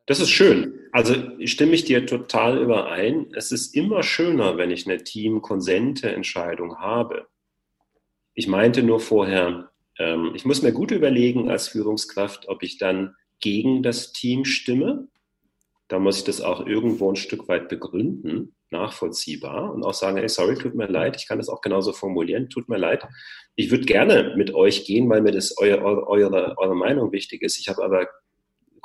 [0.05, 0.79] Das ist schön.
[0.91, 1.15] Also
[1.45, 3.27] stimme ich dir total überein.
[3.33, 7.27] Es ist immer schöner, wenn ich eine teamkonsente Entscheidung habe.
[8.35, 13.15] Ich meinte nur vorher, ähm, ich muss mir gut überlegen als Führungskraft, ob ich dann
[13.39, 15.07] gegen das Team stimme.
[15.87, 20.29] Da muss ich das auch irgendwo ein Stück weit begründen, nachvollziehbar und auch sagen, hey,
[20.29, 23.03] sorry, tut mir leid, ich kann das auch genauso formulieren, tut mir leid.
[23.55, 27.59] Ich würde gerne mit euch gehen, weil mir das eure, eure, eure Meinung wichtig ist.
[27.59, 28.07] Ich habe aber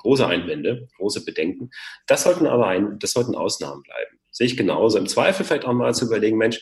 [0.00, 1.70] große Einwände, große Bedenken.
[2.06, 4.18] Das sollten aber ein, das sollten Ausnahmen bleiben.
[4.30, 4.98] Sehe ich genauso.
[4.98, 6.60] Im Zweifel vielleicht auch mal zu überlegen, Mensch,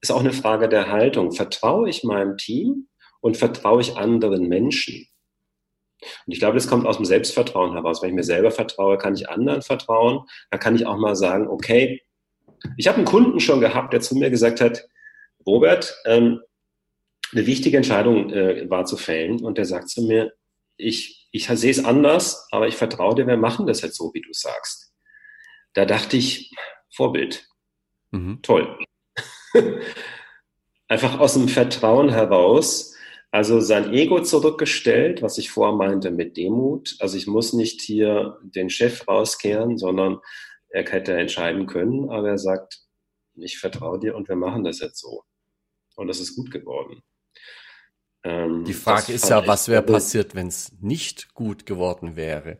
[0.00, 1.32] ist auch eine Frage der Haltung.
[1.32, 2.88] Vertraue ich meinem Team
[3.20, 5.06] und vertraue ich anderen Menschen?
[6.00, 8.00] Und ich glaube, das kommt aus dem Selbstvertrauen heraus.
[8.00, 10.26] Wenn ich mir selber vertraue, kann ich anderen vertrauen.
[10.50, 12.00] Dann kann ich auch mal sagen, okay,
[12.76, 14.88] ich habe einen Kunden schon gehabt, der zu mir gesagt hat,
[15.46, 16.40] Robert, ähm,
[17.32, 19.44] eine wichtige Entscheidung äh, war zu fällen.
[19.44, 20.32] Und der sagt zu mir,
[20.76, 24.20] ich ich sehe es anders, aber ich vertraue dir, wir machen das jetzt so, wie
[24.20, 24.92] du sagst.
[25.74, 26.50] Da dachte ich,
[26.94, 27.46] Vorbild.
[28.10, 28.40] Mhm.
[28.42, 28.78] Toll.
[30.88, 32.96] Einfach aus dem Vertrauen heraus,
[33.30, 36.96] also sein Ego zurückgestellt, was ich vorher meinte mit Demut.
[36.98, 40.18] Also ich muss nicht hier den Chef rauskehren, sondern
[40.68, 42.80] er hätte entscheiden können, aber er sagt,
[43.36, 45.22] ich vertraue dir und wir machen das jetzt so.
[45.94, 47.02] Und das ist gut geworden.
[48.22, 52.58] Ähm, Die Frage ist ja, was wäre passiert, wenn es nicht gut geworden wäre?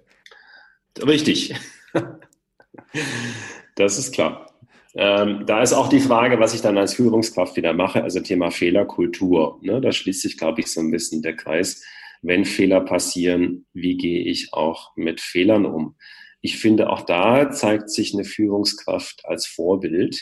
[0.98, 1.54] Richtig.
[3.74, 4.46] das ist klar.
[4.94, 8.50] Ähm, da ist auch die Frage, was ich dann als Führungskraft wieder mache, also Thema
[8.50, 9.58] Fehlerkultur.
[9.62, 9.80] Ne?
[9.80, 11.84] Da schließt sich, glaube ich, so ein bisschen der Kreis.
[12.22, 15.96] Wenn Fehler passieren, wie gehe ich auch mit Fehlern um?
[16.40, 20.20] Ich finde, auch da zeigt sich eine Führungskraft als Vorbild,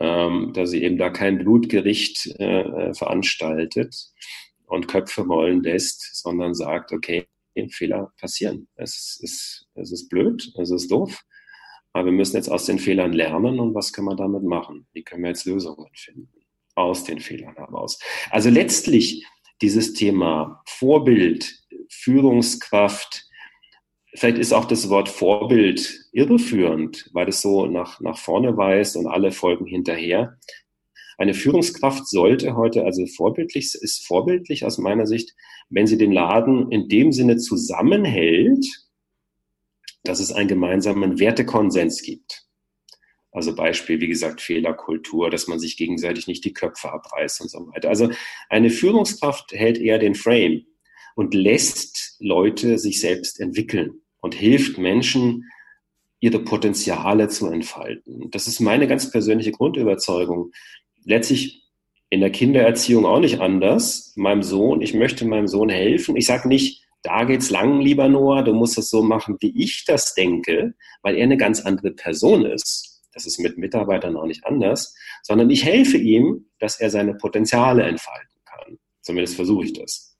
[0.00, 3.94] ähm, dass sie eben da kein Blutgericht äh, äh veranstaltet
[4.74, 7.26] und Köpfe rollen lässt, sondern sagt, okay,
[7.70, 8.68] Fehler passieren.
[8.74, 11.24] Es ist, es ist blöd, es ist doof
[11.94, 14.86] aber wir müssen jetzt aus den Fehlern lernen und was können wir damit machen?
[14.92, 16.28] Wie können wir jetzt Lösungen finden?
[16.74, 18.00] Aus den Fehlern heraus.
[18.30, 19.24] Also letztlich
[19.62, 21.54] dieses Thema Vorbild,
[21.88, 23.28] Führungskraft,
[24.16, 29.06] vielleicht ist auch das Wort Vorbild irreführend, weil es so nach, nach vorne weist und
[29.06, 30.36] alle folgen hinterher.
[31.18, 35.34] Eine Führungskraft sollte heute also vorbildlich, ist vorbildlich aus meiner Sicht,
[35.70, 38.66] wenn sie den Laden in dem Sinne zusammenhält,
[40.02, 42.44] dass es einen gemeinsamen Wertekonsens gibt.
[43.32, 47.66] Also Beispiel, wie gesagt, Fehlerkultur, dass man sich gegenseitig nicht die Köpfe abreißt und so
[47.66, 47.88] weiter.
[47.88, 48.10] Also
[48.48, 50.66] eine Führungskraft hält eher den Frame
[51.16, 55.50] und lässt Leute sich selbst entwickeln und hilft Menschen,
[56.20, 58.30] ihre Potenziale zu entfalten.
[58.30, 60.52] Das ist meine ganz persönliche Grundüberzeugung.
[61.04, 61.64] Letztlich
[62.10, 64.12] in der Kindererziehung auch nicht anders.
[64.16, 66.16] Meinem Sohn, ich möchte meinem Sohn helfen.
[66.16, 69.84] Ich sage nicht, da geht's lang, lieber Noah, du musst es so machen, wie ich
[69.84, 73.02] das denke, weil er eine ganz andere Person ist.
[73.12, 77.82] Das ist mit Mitarbeitern auch nicht anders, sondern ich helfe ihm, dass er seine Potenziale
[77.84, 78.78] entfalten kann.
[79.02, 80.16] Zumindest versuche ich das.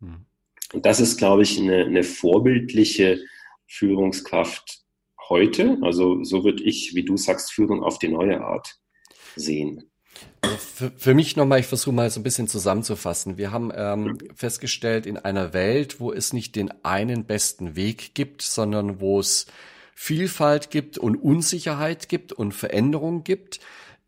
[0.00, 0.26] Hm.
[0.72, 3.20] Und das ist, glaube ich, eine, eine vorbildliche
[3.66, 4.82] Führungskraft
[5.28, 5.78] heute.
[5.82, 8.80] Also so würde ich, wie du sagst, Führung auf die neue Art
[9.36, 9.89] sehen.
[10.40, 13.36] Also für, für mich nochmal, ich versuche mal so ein bisschen zusammenzufassen.
[13.38, 18.42] Wir haben ähm, festgestellt, in einer Welt, wo es nicht den einen besten Weg gibt,
[18.42, 19.46] sondern wo es
[19.94, 23.60] Vielfalt gibt und Unsicherheit gibt und Veränderung gibt,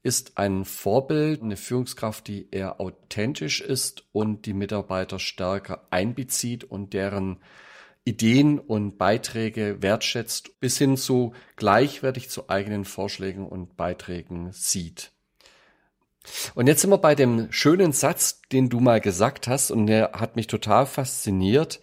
[0.03, 6.93] ist ein Vorbild, eine Führungskraft, die eher authentisch ist und die Mitarbeiter stärker einbezieht und
[6.93, 7.41] deren
[8.05, 15.12] Ideen und Beiträge wertschätzt, bis hin zu gleichwertig zu eigenen Vorschlägen und Beiträgen sieht.
[16.55, 20.13] Und jetzt sind wir bei dem schönen Satz, den du mal gesagt hast, und der
[20.13, 21.81] hat mich total fasziniert.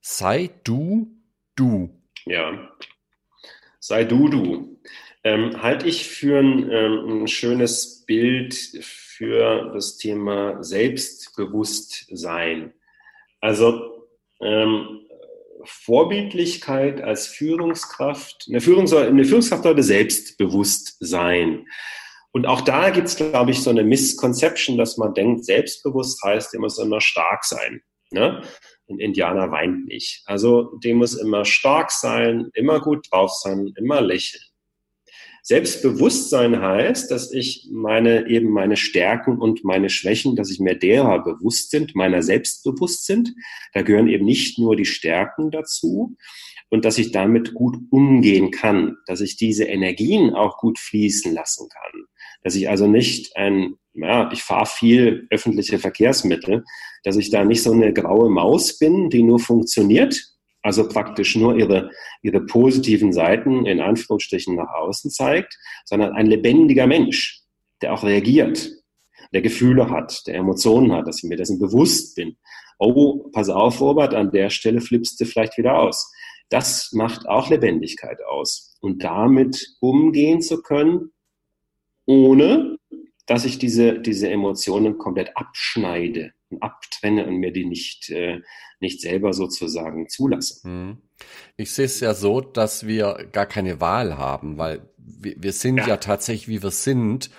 [0.00, 1.10] Sei du,
[1.54, 1.90] du.
[2.24, 2.70] Ja.
[3.78, 4.78] Sei du, du.
[5.24, 12.72] Ähm, halte ich für ein, ähm, ein schönes Bild für das Thema Selbstbewusstsein.
[13.40, 14.08] Also
[14.40, 15.06] ähm,
[15.64, 18.46] Vorbildlichkeit als Führungskraft.
[18.48, 21.68] Eine, Führungs eine Führungskraft sollte selbstbewusst sein.
[22.32, 26.52] Und auch da gibt es, glaube ich, so eine Misconception, dass man denkt, selbstbewusst heißt,
[26.52, 27.82] der muss immer stark sein.
[28.10, 28.42] Ne?
[28.88, 30.22] Ein Indianer weint nicht.
[30.26, 34.42] Also dem muss immer stark sein, immer gut drauf sein, immer lächeln.
[35.44, 41.22] Selbstbewusstsein heißt, dass ich meine, eben meine Stärken und meine Schwächen, dass ich mir derer
[41.24, 43.34] bewusst sind, meiner selbst bewusst sind.
[43.74, 46.16] Da gehören eben nicht nur die Stärken dazu
[46.70, 51.68] und dass ich damit gut umgehen kann, dass ich diese Energien auch gut fließen lassen
[51.68, 52.01] kann
[52.42, 56.64] dass ich also nicht ein, ja, ich fahre viel öffentliche Verkehrsmittel,
[57.04, 61.56] dass ich da nicht so eine graue Maus bin, die nur funktioniert, also praktisch nur
[61.56, 61.90] ihre,
[62.22, 67.42] ihre positiven Seiten in Anführungsstrichen nach außen zeigt, sondern ein lebendiger Mensch,
[67.82, 68.70] der auch reagiert,
[69.32, 72.36] der Gefühle hat, der Emotionen hat, dass ich mir dessen bewusst bin.
[72.78, 76.12] Oh, pass auf, Robert, an der Stelle flippst du vielleicht wieder aus.
[76.48, 78.76] Das macht auch Lebendigkeit aus.
[78.80, 81.12] Und damit umgehen zu können,
[82.12, 82.76] ohne
[83.26, 88.40] dass ich diese, diese Emotionen komplett abschneide und abtrenne und mir die nicht, äh,
[88.80, 90.62] nicht selber sozusagen zulasse.
[90.64, 90.98] Hm.
[91.56, 95.78] Ich sehe es ja so, dass wir gar keine Wahl haben, weil wir, wir sind
[95.78, 95.88] ja.
[95.88, 97.30] ja tatsächlich, wie wir sind.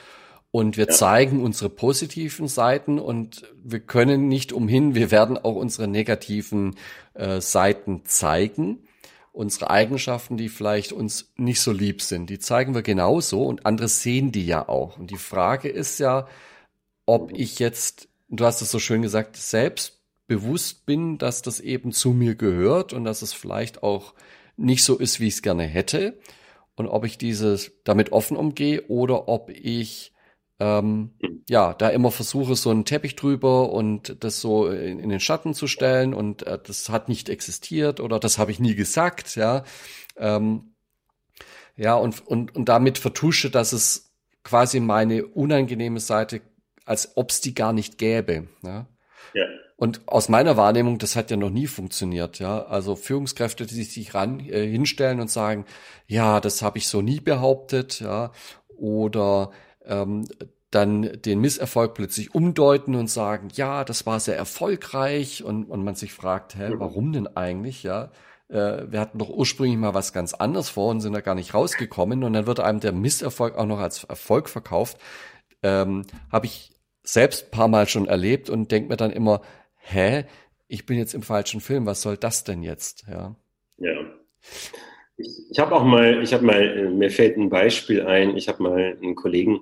[0.50, 0.92] Und wir ja.
[0.92, 6.76] zeigen unsere positiven Seiten und wir können nicht umhin, wir werden auch unsere negativen
[7.16, 8.84] äh, Seiten zeigen
[9.34, 13.88] unsere Eigenschaften, die vielleicht uns nicht so lieb sind, die zeigen wir genauso und andere
[13.90, 14.98] sehen die ja auch.
[14.98, 16.28] Und die Frage ist ja,
[17.06, 21.92] ob ich jetzt, du hast es so schön gesagt, selbst bewusst bin, dass das eben
[21.92, 24.14] zu mir gehört und dass es vielleicht auch
[24.56, 26.18] nicht so ist, wie ich es gerne hätte.
[26.76, 30.14] und ob ich dieses damit offen umgehe oder ob ich
[30.60, 31.44] ähm, hm.
[31.50, 35.54] ja da immer versuche so einen Teppich drüber und das so in, in den Schatten
[35.54, 39.64] zu stellen und äh, das hat nicht existiert oder das habe ich nie gesagt, ja.
[40.18, 40.74] Ähm,
[41.76, 44.14] ja, und, und, und damit vertusche, dass es
[44.44, 46.42] quasi meine unangenehme Seite,
[46.86, 48.48] als ob es die gar nicht gäbe.
[48.62, 48.88] Ja?
[49.34, 49.46] ja.
[49.76, 52.64] Und aus meiner Wahrnehmung, das hat ja noch nie funktioniert, ja.
[52.66, 55.66] Also Führungskräfte, die sich ran äh, hinstellen und sagen,
[56.08, 58.32] ja, das habe ich so nie behauptet, ja,
[58.78, 59.52] oder
[59.86, 60.28] ähm,
[60.72, 65.96] dann den Misserfolg plötzlich umdeuten und sagen, ja, das war sehr erfolgreich und, und man
[65.96, 66.80] sich fragt, hä, mhm.
[66.80, 68.12] warum denn eigentlich, ja?
[68.50, 71.54] Äh, wir hatten doch ursprünglich mal was ganz anderes vor und sind da gar nicht
[71.54, 74.98] rausgekommen und dann wird einem der Misserfolg auch noch als Erfolg verkauft.
[75.62, 76.72] Ähm, Habe ich
[77.04, 79.42] selbst paar Mal schon erlebt und denke mir dann immer,
[79.78, 80.26] hä,
[80.68, 83.06] ich bin jetzt im falschen Film, was soll das denn jetzt?
[83.08, 83.36] Ja.
[83.78, 83.94] Ja.
[85.18, 88.64] Ich, ich habe auch mal, ich habe mal, mir fällt ein Beispiel ein, ich habe
[88.64, 89.62] mal einen Kollegen,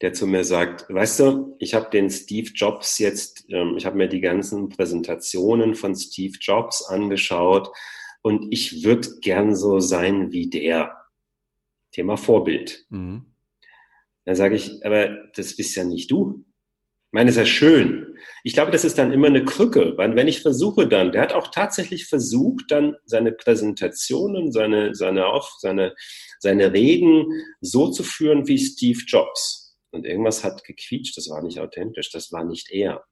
[0.00, 3.96] der zu mir sagt, weißt du, ich habe den Steve Jobs jetzt, ähm, ich habe
[3.96, 7.70] mir die ganzen Präsentationen von Steve Jobs angeschaut
[8.22, 11.02] und ich würde gern so sein wie der.
[11.92, 12.86] Thema Vorbild.
[12.88, 13.26] Mhm.
[14.24, 16.44] Dann sage ich, aber das bist ja nicht du.
[17.12, 18.16] Ich meine, ist ja schön.
[18.42, 21.34] Ich glaube, das ist dann immer eine Krücke, weil wenn ich versuche dann, der hat
[21.34, 25.94] auch tatsächlich versucht, dann seine Präsentationen, seine, seine, auf, seine,
[26.38, 27.26] seine Reden
[27.60, 29.76] so zu führen wie Steve Jobs.
[29.90, 33.04] Und irgendwas hat gequietscht, das war nicht authentisch, das war nicht er.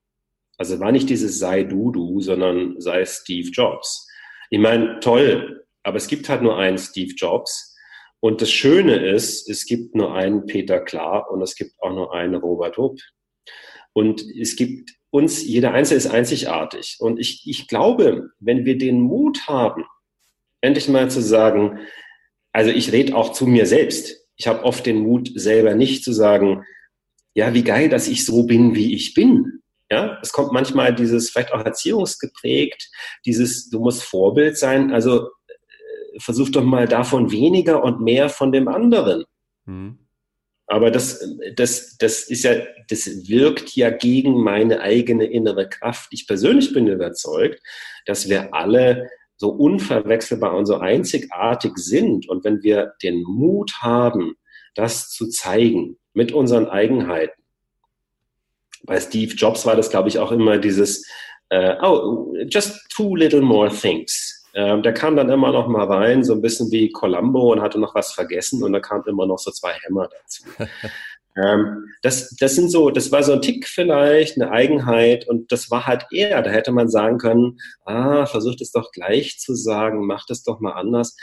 [0.57, 4.09] Also war nicht dieses sei du du, sondern sei Steve Jobs.
[4.49, 7.77] Ich meine, toll, aber es gibt halt nur einen Steve Jobs.
[8.21, 12.15] Und das Schöne ist, es gibt nur einen Peter Klar und es gibt auch nur
[12.15, 12.99] einen Robert Hupp.
[13.93, 16.97] Und es gibt uns, jeder Einzelne ist einzigartig.
[17.01, 19.85] Und ich, ich glaube, wenn wir den Mut haben,
[20.61, 21.81] endlich mal zu sagen,
[22.53, 24.27] also ich rede auch zu mir selbst.
[24.37, 26.65] Ich habe oft den Mut, selber nicht zu sagen,
[27.35, 29.61] ja, wie geil, dass ich so bin, wie ich bin.
[29.91, 32.91] Ja, es kommt manchmal dieses, vielleicht auch erziehungsgeprägt,
[33.27, 34.93] dieses, du musst Vorbild sein.
[34.93, 39.25] Also äh, versuch doch mal davon weniger und mehr von dem anderen.
[39.65, 40.00] Mhm.
[40.71, 41.19] Aber das,
[41.57, 42.55] das, das ist ja,
[42.89, 46.11] das wirkt ja gegen meine eigene innere Kraft.
[46.13, 47.61] Ich persönlich bin überzeugt,
[48.07, 52.29] dass wir alle so unverwechselbar und so einzigartig sind.
[52.29, 54.37] Und wenn wir den Mut haben,
[54.77, 57.43] das zu zeigen mit unseren Eigenheiten.
[58.85, 61.05] Bei Steve Jobs war das, glaube ich, auch immer dieses,
[61.53, 64.30] uh, oh, just two little more things.
[64.55, 67.79] Ähm, der kam dann immer noch mal rein, so ein bisschen wie Columbo und hatte
[67.79, 70.45] noch was vergessen und da kam immer noch so zwei Hämmer dazu.
[71.37, 75.71] ähm, das, das sind so, das war so ein Tick vielleicht, eine Eigenheit und das
[75.71, 76.43] war halt er.
[76.43, 80.61] Da hätte man sagen können, ah, versucht es doch gleich zu sagen, macht es doch
[80.61, 81.17] mal anders.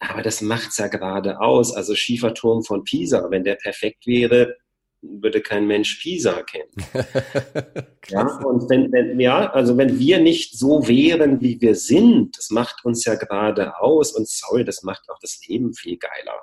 [0.00, 1.72] Aber das macht's ja gerade aus.
[1.74, 4.56] Also Schieferturm von Pisa, wenn der perfekt wäre,
[5.02, 6.70] würde kein Mensch Pisa kennen.
[8.08, 12.50] ja, und wenn, wenn, ja, also wenn wir nicht so wären, wie wir sind, das
[12.50, 16.40] macht uns ja gerade aus und sorry, das macht auch das Leben viel geiler.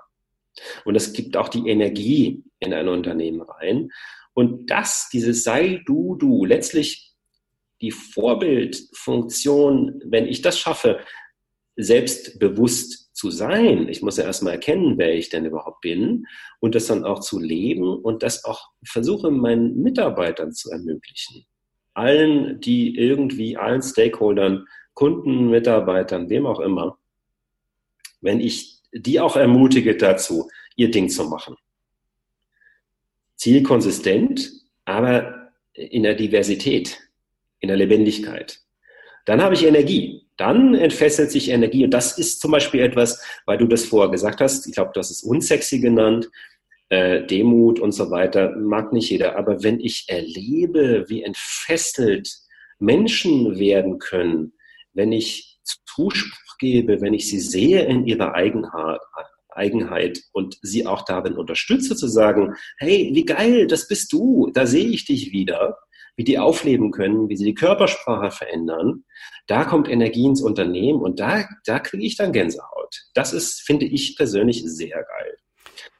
[0.83, 3.91] Und es gibt auch die Energie in ein Unternehmen rein.
[4.33, 7.13] Und das, dieses sei du, du, letztlich
[7.81, 10.99] die Vorbildfunktion, wenn ich das schaffe,
[11.77, 13.89] selbstbewusst zu sein.
[13.89, 16.25] Ich muss ja erstmal erkennen, wer ich denn überhaupt bin
[16.61, 21.45] und das dann auch zu leben und das auch versuche meinen Mitarbeitern zu ermöglichen.
[21.93, 26.97] Allen, die irgendwie, allen Stakeholdern, Kunden, Mitarbeitern, wem auch immer,
[28.21, 31.55] wenn ich die auch ermutige dazu, ihr Ding zu machen.
[33.35, 34.49] Zielkonsistent,
[34.85, 36.97] aber in der Diversität,
[37.59, 38.61] in der Lebendigkeit.
[39.25, 41.83] Dann habe ich Energie dann entfesselt sich Energie.
[41.83, 45.11] Und das ist zum Beispiel etwas, weil du das vorher gesagt hast, ich glaube, hast
[45.11, 46.29] es unsexy genannt,
[46.87, 49.35] äh, Demut und so weiter, mag nicht jeder.
[49.35, 52.29] Aber wenn ich erlebe, wie entfesselt
[52.79, 54.53] Menschen werden können,
[54.93, 59.01] wenn ich Zuspruch gebe, wenn ich sie sehe in ihrer Eigenheit,
[59.49, 64.65] Eigenheit und sie auch darin unterstütze zu sagen, hey, wie geil, das bist du, da
[64.65, 65.77] sehe ich dich wieder,
[66.19, 69.05] wie die aufleben können, wie sie die Körpersprache verändern.
[69.47, 73.05] Da kommt Energie ins Unternehmen und da, da kriege ich dann Gänsehaut.
[73.13, 75.37] Das ist, finde ich persönlich sehr geil.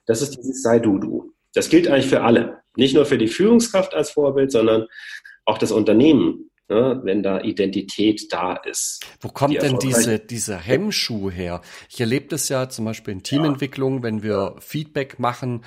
[0.07, 1.33] Das ist dieses Sei du du.
[1.53, 2.59] Das gilt eigentlich für alle.
[2.75, 4.87] Nicht nur für die Führungskraft als Vorbild, sondern
[5.45, 9.05] auch das Unternehmen, ne, wenn da Identität da ist.
[9.21, 11.61] Wo kommt die denn diese, dieser Hemmschuh her?
[11.89, 14.03] Ich erlebe das ja zum Beispiel in Teamentwicklung, ja.
[14.03, 15.63] wenn wir Feedback machen,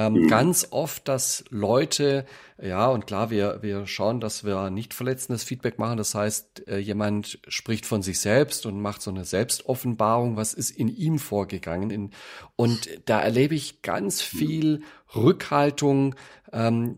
[0.00, 0.28] ähm, mhm.
[0.28, 2.24] ganz oft, dass Leute,
[2.60, 5.98] ja, und klar, wir, wir schauen, dass wir nicht verletzendes Feedback machen.
[5.98, 10.70] Das heißt, äh, jemand spricht von sich selbst und macht so eine Selbstoffenbarung, was ist
[10.70, 11.90] in ihm vorgegangen.
[11.90, 12.10] In,
[12.56, 14.38] und da erlebe ich ganz mhm.
[14.38, 14.82] viel
[15.14, 16.14] Rückhaltung,
[16.50, 16.96] ähm,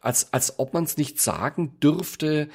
[0.00, 2.48] als, als ob man es nicht sagen dürfte.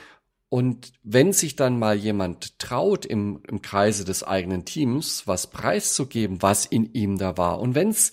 [0.47, 6.41] Und wenn sich dann mal jemand traut, im, im Kreise des eigenen Teams was preiszugeben,
[6.41, 8.11] was in ihm da war, und wenn es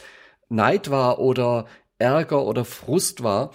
[0.53, 1.67] Neid war oder
[1.99, 3.53] Ärger oder Frust war.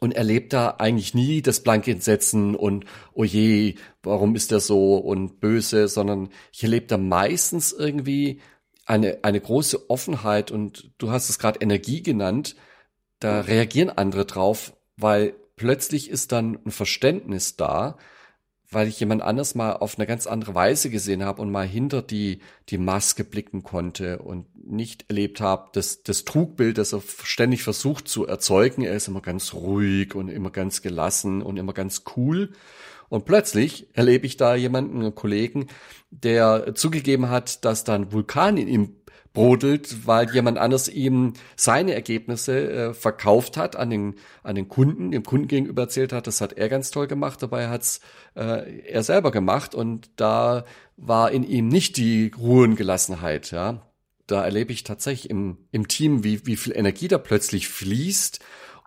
[0.00, 4.96] Und erlebt da eigentlich nie das blanke Entsetzen und oh je, warum ist der so
[4.96, 8.42] und böse, sondern ich erlebe da meistens irgendwie
[8.84, 10.50] eine, eine große Offenheit.
[10.50, 12.54] Und du hast es gerade Energie genannt,
[13.18, 17.96] da reagieren andere drauf, weil plötzlich ist dann ein Verständnis da,
[18.70, 22.02] weil ich jemand anders mal auf eine ganz andere Weise gesehen habe und mal hinter
[22.02, 27.62] die, die Maske blicken konnte und nicht erlebt habe, dass das Trugbild, das er ständig
[27.62, 32.02] versucht zu erzeugen, er ist immer ganz ruhig und immer ganz gelassen und immer ganz
[32.16, 32.50] cool.
[33.08, 35.68] Und plötzlich erlebe ich da jemanden, einen Kollegen,
[36.10, 38.96] der zugegeben hat, dass da ein Vulkan in ihm
[39.34, 45.10] brodelt, weil jemand anders ihm seine Ergebnisse äh, verkauft hat an den, an den Kunden,
[45.10, 48.00] dem Kunden gegenüber erzählt hat, das hat er ganz toll gemacht, dabei hat's
[48.36, 50.64] äh, er selber gemacht und da
[50.96, 53.82] war in ihm nicht die Ruhe und Gelassenheit, ja.
[54.26, 58.40] Da erlebe ich tatsächlich im, im Team, wie, wie viel Energie da plötzlich fließt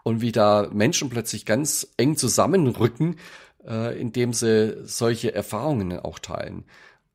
[0.03, 3.17] und wie da Menschen plötzlich ganz eng zusammenrücken,
[3.67, 6.63] äh, indem sie solche Erfahrungen auch teilen.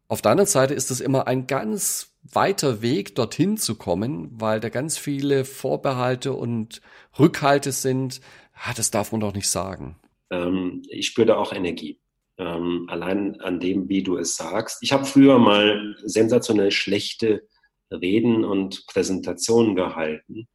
[0.06, 4.60] Auf der anderen Seite ist es immer ein ganz weiter Weg, dorthin zu kommen, weil
[4.60, 6.80] da ganz viele Vorbehalte und
[7.18, 8.20] Rückhalte sind.
[8.54, 9.96] Ah, das darf man doch nicht sagen.
[10.30, 12.00] Ähm, ich spüre da auch Energie.
[12.38, 14.78] Ähm, allein an dem, wie du es sagst.
[14.82, 17.46] Ich habe früher mal sensationell schlechte
[17.90, 20.48] Reden und Präsentationen gehalten,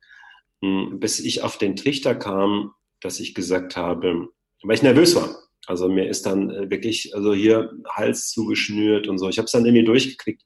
[0.62, 4.30] hm, bis ich auf den Trichter kam, dass ich gesagt habe,
[4.64, 5.36] weil ich nervös war.
[5.68, 9.30] Also mir ist dann äh, wirklich, also hier Hals zugeschnürt und so.
[9.30, 10.44] Ich habe es dann irgendwie durchgekriegt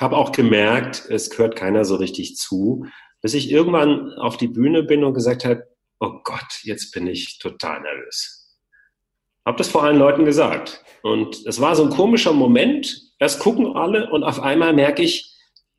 [0.00, 2.86] habe auch gemerkt, es gehört keiner so richtig zu,
[3.22, 5.64] bis ich irgendwann auf die Bühne bin und gesagt habe,
[6.00, 8.56] oh Gott, jetzt bin ich total nervös.
[9.44, 10.84] Habe das vor allen Leuten gesagt.
[11.02, 13.00] Und es war so ein komischer Moment.
[13.18, 15.32] Erst gucken alle und auf einmal merke ich,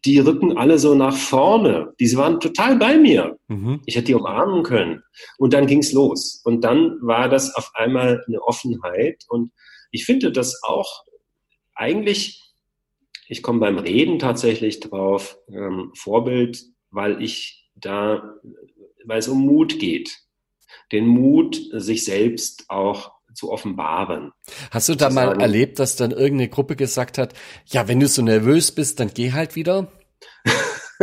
[0.05, 1.93] die rücken alle so nach vorne.
[1.99, 3.37] Die waren total bei mir.
[3.47, 3.81] Mhm.
[3.85, 5.03] Ich hätte die umarmen können.
[5.37, 6.41] Und dann ging's los.
[6.45, 9.25] Und dann war das auf einmal eine Offenheit.
[9.27, 9.51] Und
[9.91, 11.03] ich finde das auch
[11.75, 12.46] eigentlich
[13.27, 18.35] ich komme beim Reden tatsächlich drauf, ähm, Vorbild, weil ich da,
[19.05, 20.17] weil es um Mut geht.
[20.91, 24.31] Den Mut, sich selbst auch zu offenbaren.
[24.71, 27.33] Hast du da mal sagen, erlebt, dass dann irgendeine Gruppe gesagt hat,
[27.65, 29.91] ja, wenn du so nervös bist, dann geh halt wieder?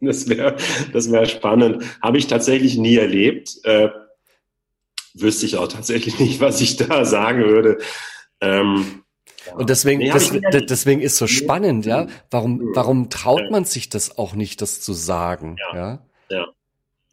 [0.00, 0.56] das wäre
[0.92, 1.84] das wär spannend.
[2.00, 3.58] Habe ich tatsächlich nie erlebt.
[3.64, 3.90] Äh,
[5.14, 7.78] wüsste ich auch tatsächlich nicht, was ich da sagen würde.
[8.42, 9.02] Ähm,
[9.56, 10.30] und deswegen, nee, das,
[10.68, 12.06] deswegen ist so spannend, ja.
[12.30, 15.56] Warum, warum traut man sich das auch nicht, das zu sagen?
[15.72, 16.48] Ja, ja,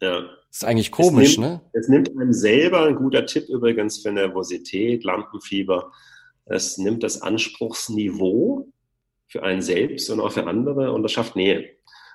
[0.00, 0.20] ja.
[0.20, 1.60] Das ist eigentlich komisch, es nimmt, ne?
[1.72, 5.92] Es nimmt einem selber, ein guter Tipp übrigens für Nervosität, Lampenfieber,
[6.46, 8.68] es nimmt das Anspruchsniveau
[9.28, 11.70] für einen selbst und auch für andere und das schafft Nähe.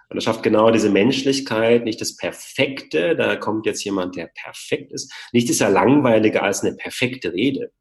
[0.10, 4.92] Und das schafft genau diese Menschlichkeit, nicht das Perfekte, da kommt jetzt jemand, der perfekt
[4.92, 5.12] ist.
[5.32, 7.72] Nichts ist ja langweiliger als eine perfekte Rede.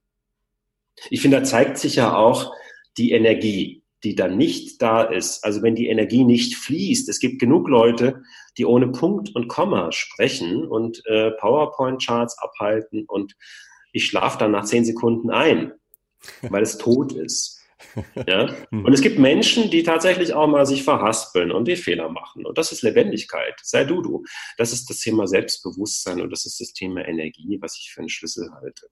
[1.11, 2.53] Ich finde, da zeigt sich ja auch
[2.97, 5.45] die Energie, die dann nicht da ist.
[5.45, 8.23] Also wenn die Energie nicht fließt, es gibt genug Leute,
[8.59, 13.35] die ohne Punkt und Komma sprechen und äh, PowerPoint-Charts abhalten und
[13.93, 15.73] ich schlafe dann nach zehn Sekunden ein,
[16.43, 17.61] weil es tot ist.
[18.27, 18.55] Ja?
[18.71, 22.47] Und es gibt Menschen, die tatsächlich auch mal sich verhaspeln und die Fehler machen.
[22.47, 23.55] Und das ist Lebendigkeit.
[23.63, 24.25] Sei du du.
[24.57, 28.09] Das ist das Thema Selbstbewusstsein und das ist das Thema Energie, was ich für einen
[28.09, 28.87] Schlüssel halte.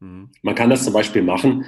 [0.00, 0.30] Mhm.
[0.42, 1.64] Man kann das zum Beispiel machen.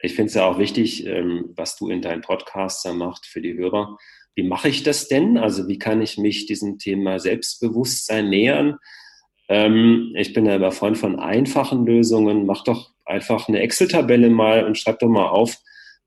[0.00, 3.40] Ich finde es ja auch wichtig, ähm, was du in deinem Podcast da machst für
[3.40, 3.96] die Hörer.
[4.34, 5.38] Wie mache ich das denn?
[5.38, 8.76] Also wie kann ich mich diesem Thema Selbstbewusstsein nähern?
[9.48, 12.44] Ähm, ich bin ja immer Freund von einfachen Lösungen.
[12.44, 15.56] Mach doch einfach eine Excel-Tabelle mal und schreib doch mal auf,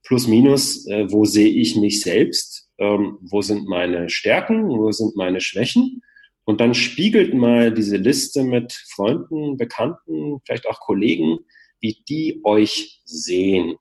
[0.04, 2.70] plus minus, äh, wo sehe ich mich selbst?
[2.78, 4.70] Ähm, wo sind meine Stärken?
[4.70, 6.02] Wo sind meine Schwächen?
[6.46, 11.40] Und dann spiegelt mal diese Liste mit Freunden, Bekannten, vielleicht auch Kollegen,
[11.80, 13.76] wie die euch sehen.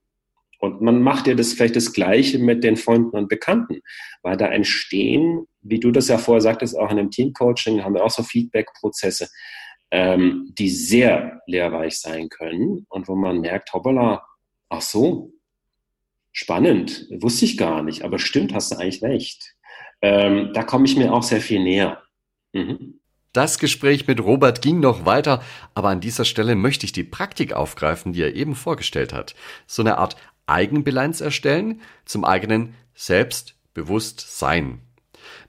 [0.60, 3.80] Und man macht ja das vielleicht das Gleiche mit den Freunden und Bekannten,
[4.22, 8.04] weil da entstehen, wie du das ja vorher sagtest, auch in einem Teamcoaching haben wir
[8.04, 9.28] auch so Feedback-Prozesse,
[9.90, 14.24] ähm, die sehr lehrreich sein können und wo man merkt, hoppala,
[14.68, 15.32] ach so,
[16.32, 19.54] spannend, wusste ich gar nicht, aber stimmt, hast du eigentlich recht.
[20.02, 22.02] ähm, da komme ich mir auch sehr viel näher.
[22.52, 22.97] Mhm.
[23.32, 25.42] Das Gespräch mit Robert ging noch weiter,
[25.74, 29.34] aber an dieser Stelle möchte ich die Praktik aufgreifen, die er eben vorgestellt hat.
[29.66, 30.16] So eine Art
[30.46, 34.80] Eigenbilanz erstellen zum eigenen Selbstbewusstsein.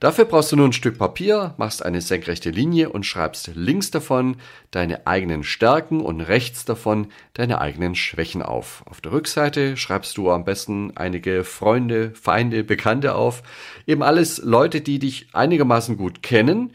[0.02, 4.36] Dafür brauchst du nur ein Stück Papier, machst eine senkrechte Linie und schreibst links davon
[4.72, 8.84] deine eigenen Stärken und rechts davon deine eigenen Schwächen auf.
[8.90, 13.42] Auf der Rückseite schreibst du am besten einige Freunde, Feinde, Bekannte auf.
[13.88, 16.74] Eben alles Leute, die dich einigermaßen gut kennen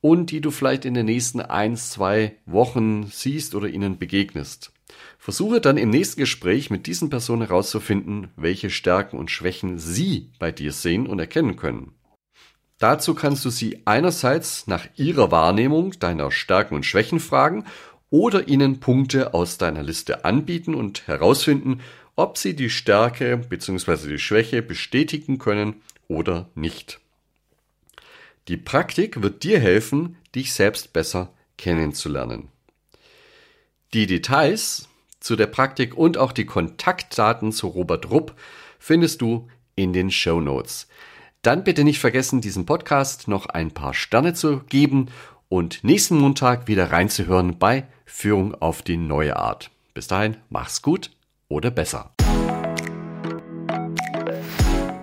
[0.00, 4.72] und die du vielleicht in den nächsten ein, zwei Wochen siehst oder ihnen begegnest.
[5.18, 10.52] Versuche dann im nächsten Gespräch mit diesen Personen herauszufinden, welche Stärken und Schwächen sie bei
[10.52, 11.92] dir sehen und erkennen können.
[12.78, 17.64] Dazu kannst du sie einerseits nach ihrer Wahrnehmung deiner Stärken und Schwächen fragen
[18.10, 21.80] oder ihnen Punkte aus deiner Liste anbieten und herausfinden,
[22.16, 24.08] ob sie die Stärke bzw.
[24.08, 25.76] die Schwäche bestätigen können
[26.06, 27.00] oder nicht.
[28.48, 32.48] Die Praktik wird dir helfen, dich selbst besser kennenzulernen.
[33.92, 34.88] Die Details
[35.20, 38.34] zu der Praktik und auch die Kontaktdaten zu Robert Rupp
[38.78, 40.86] findest du in den Show Notes.
[41.42, 45.06] Dann bitte nicht vergessen, diesem Podcast noch ein paar Sterne zu geben
[45.48, 49.70] und nächsten Montag wieder reinzuhören bei Führung auf die neue Art.
[49.94, 51.10] Bis dahin, mach's gut
[51.48, 52.15] oder besser.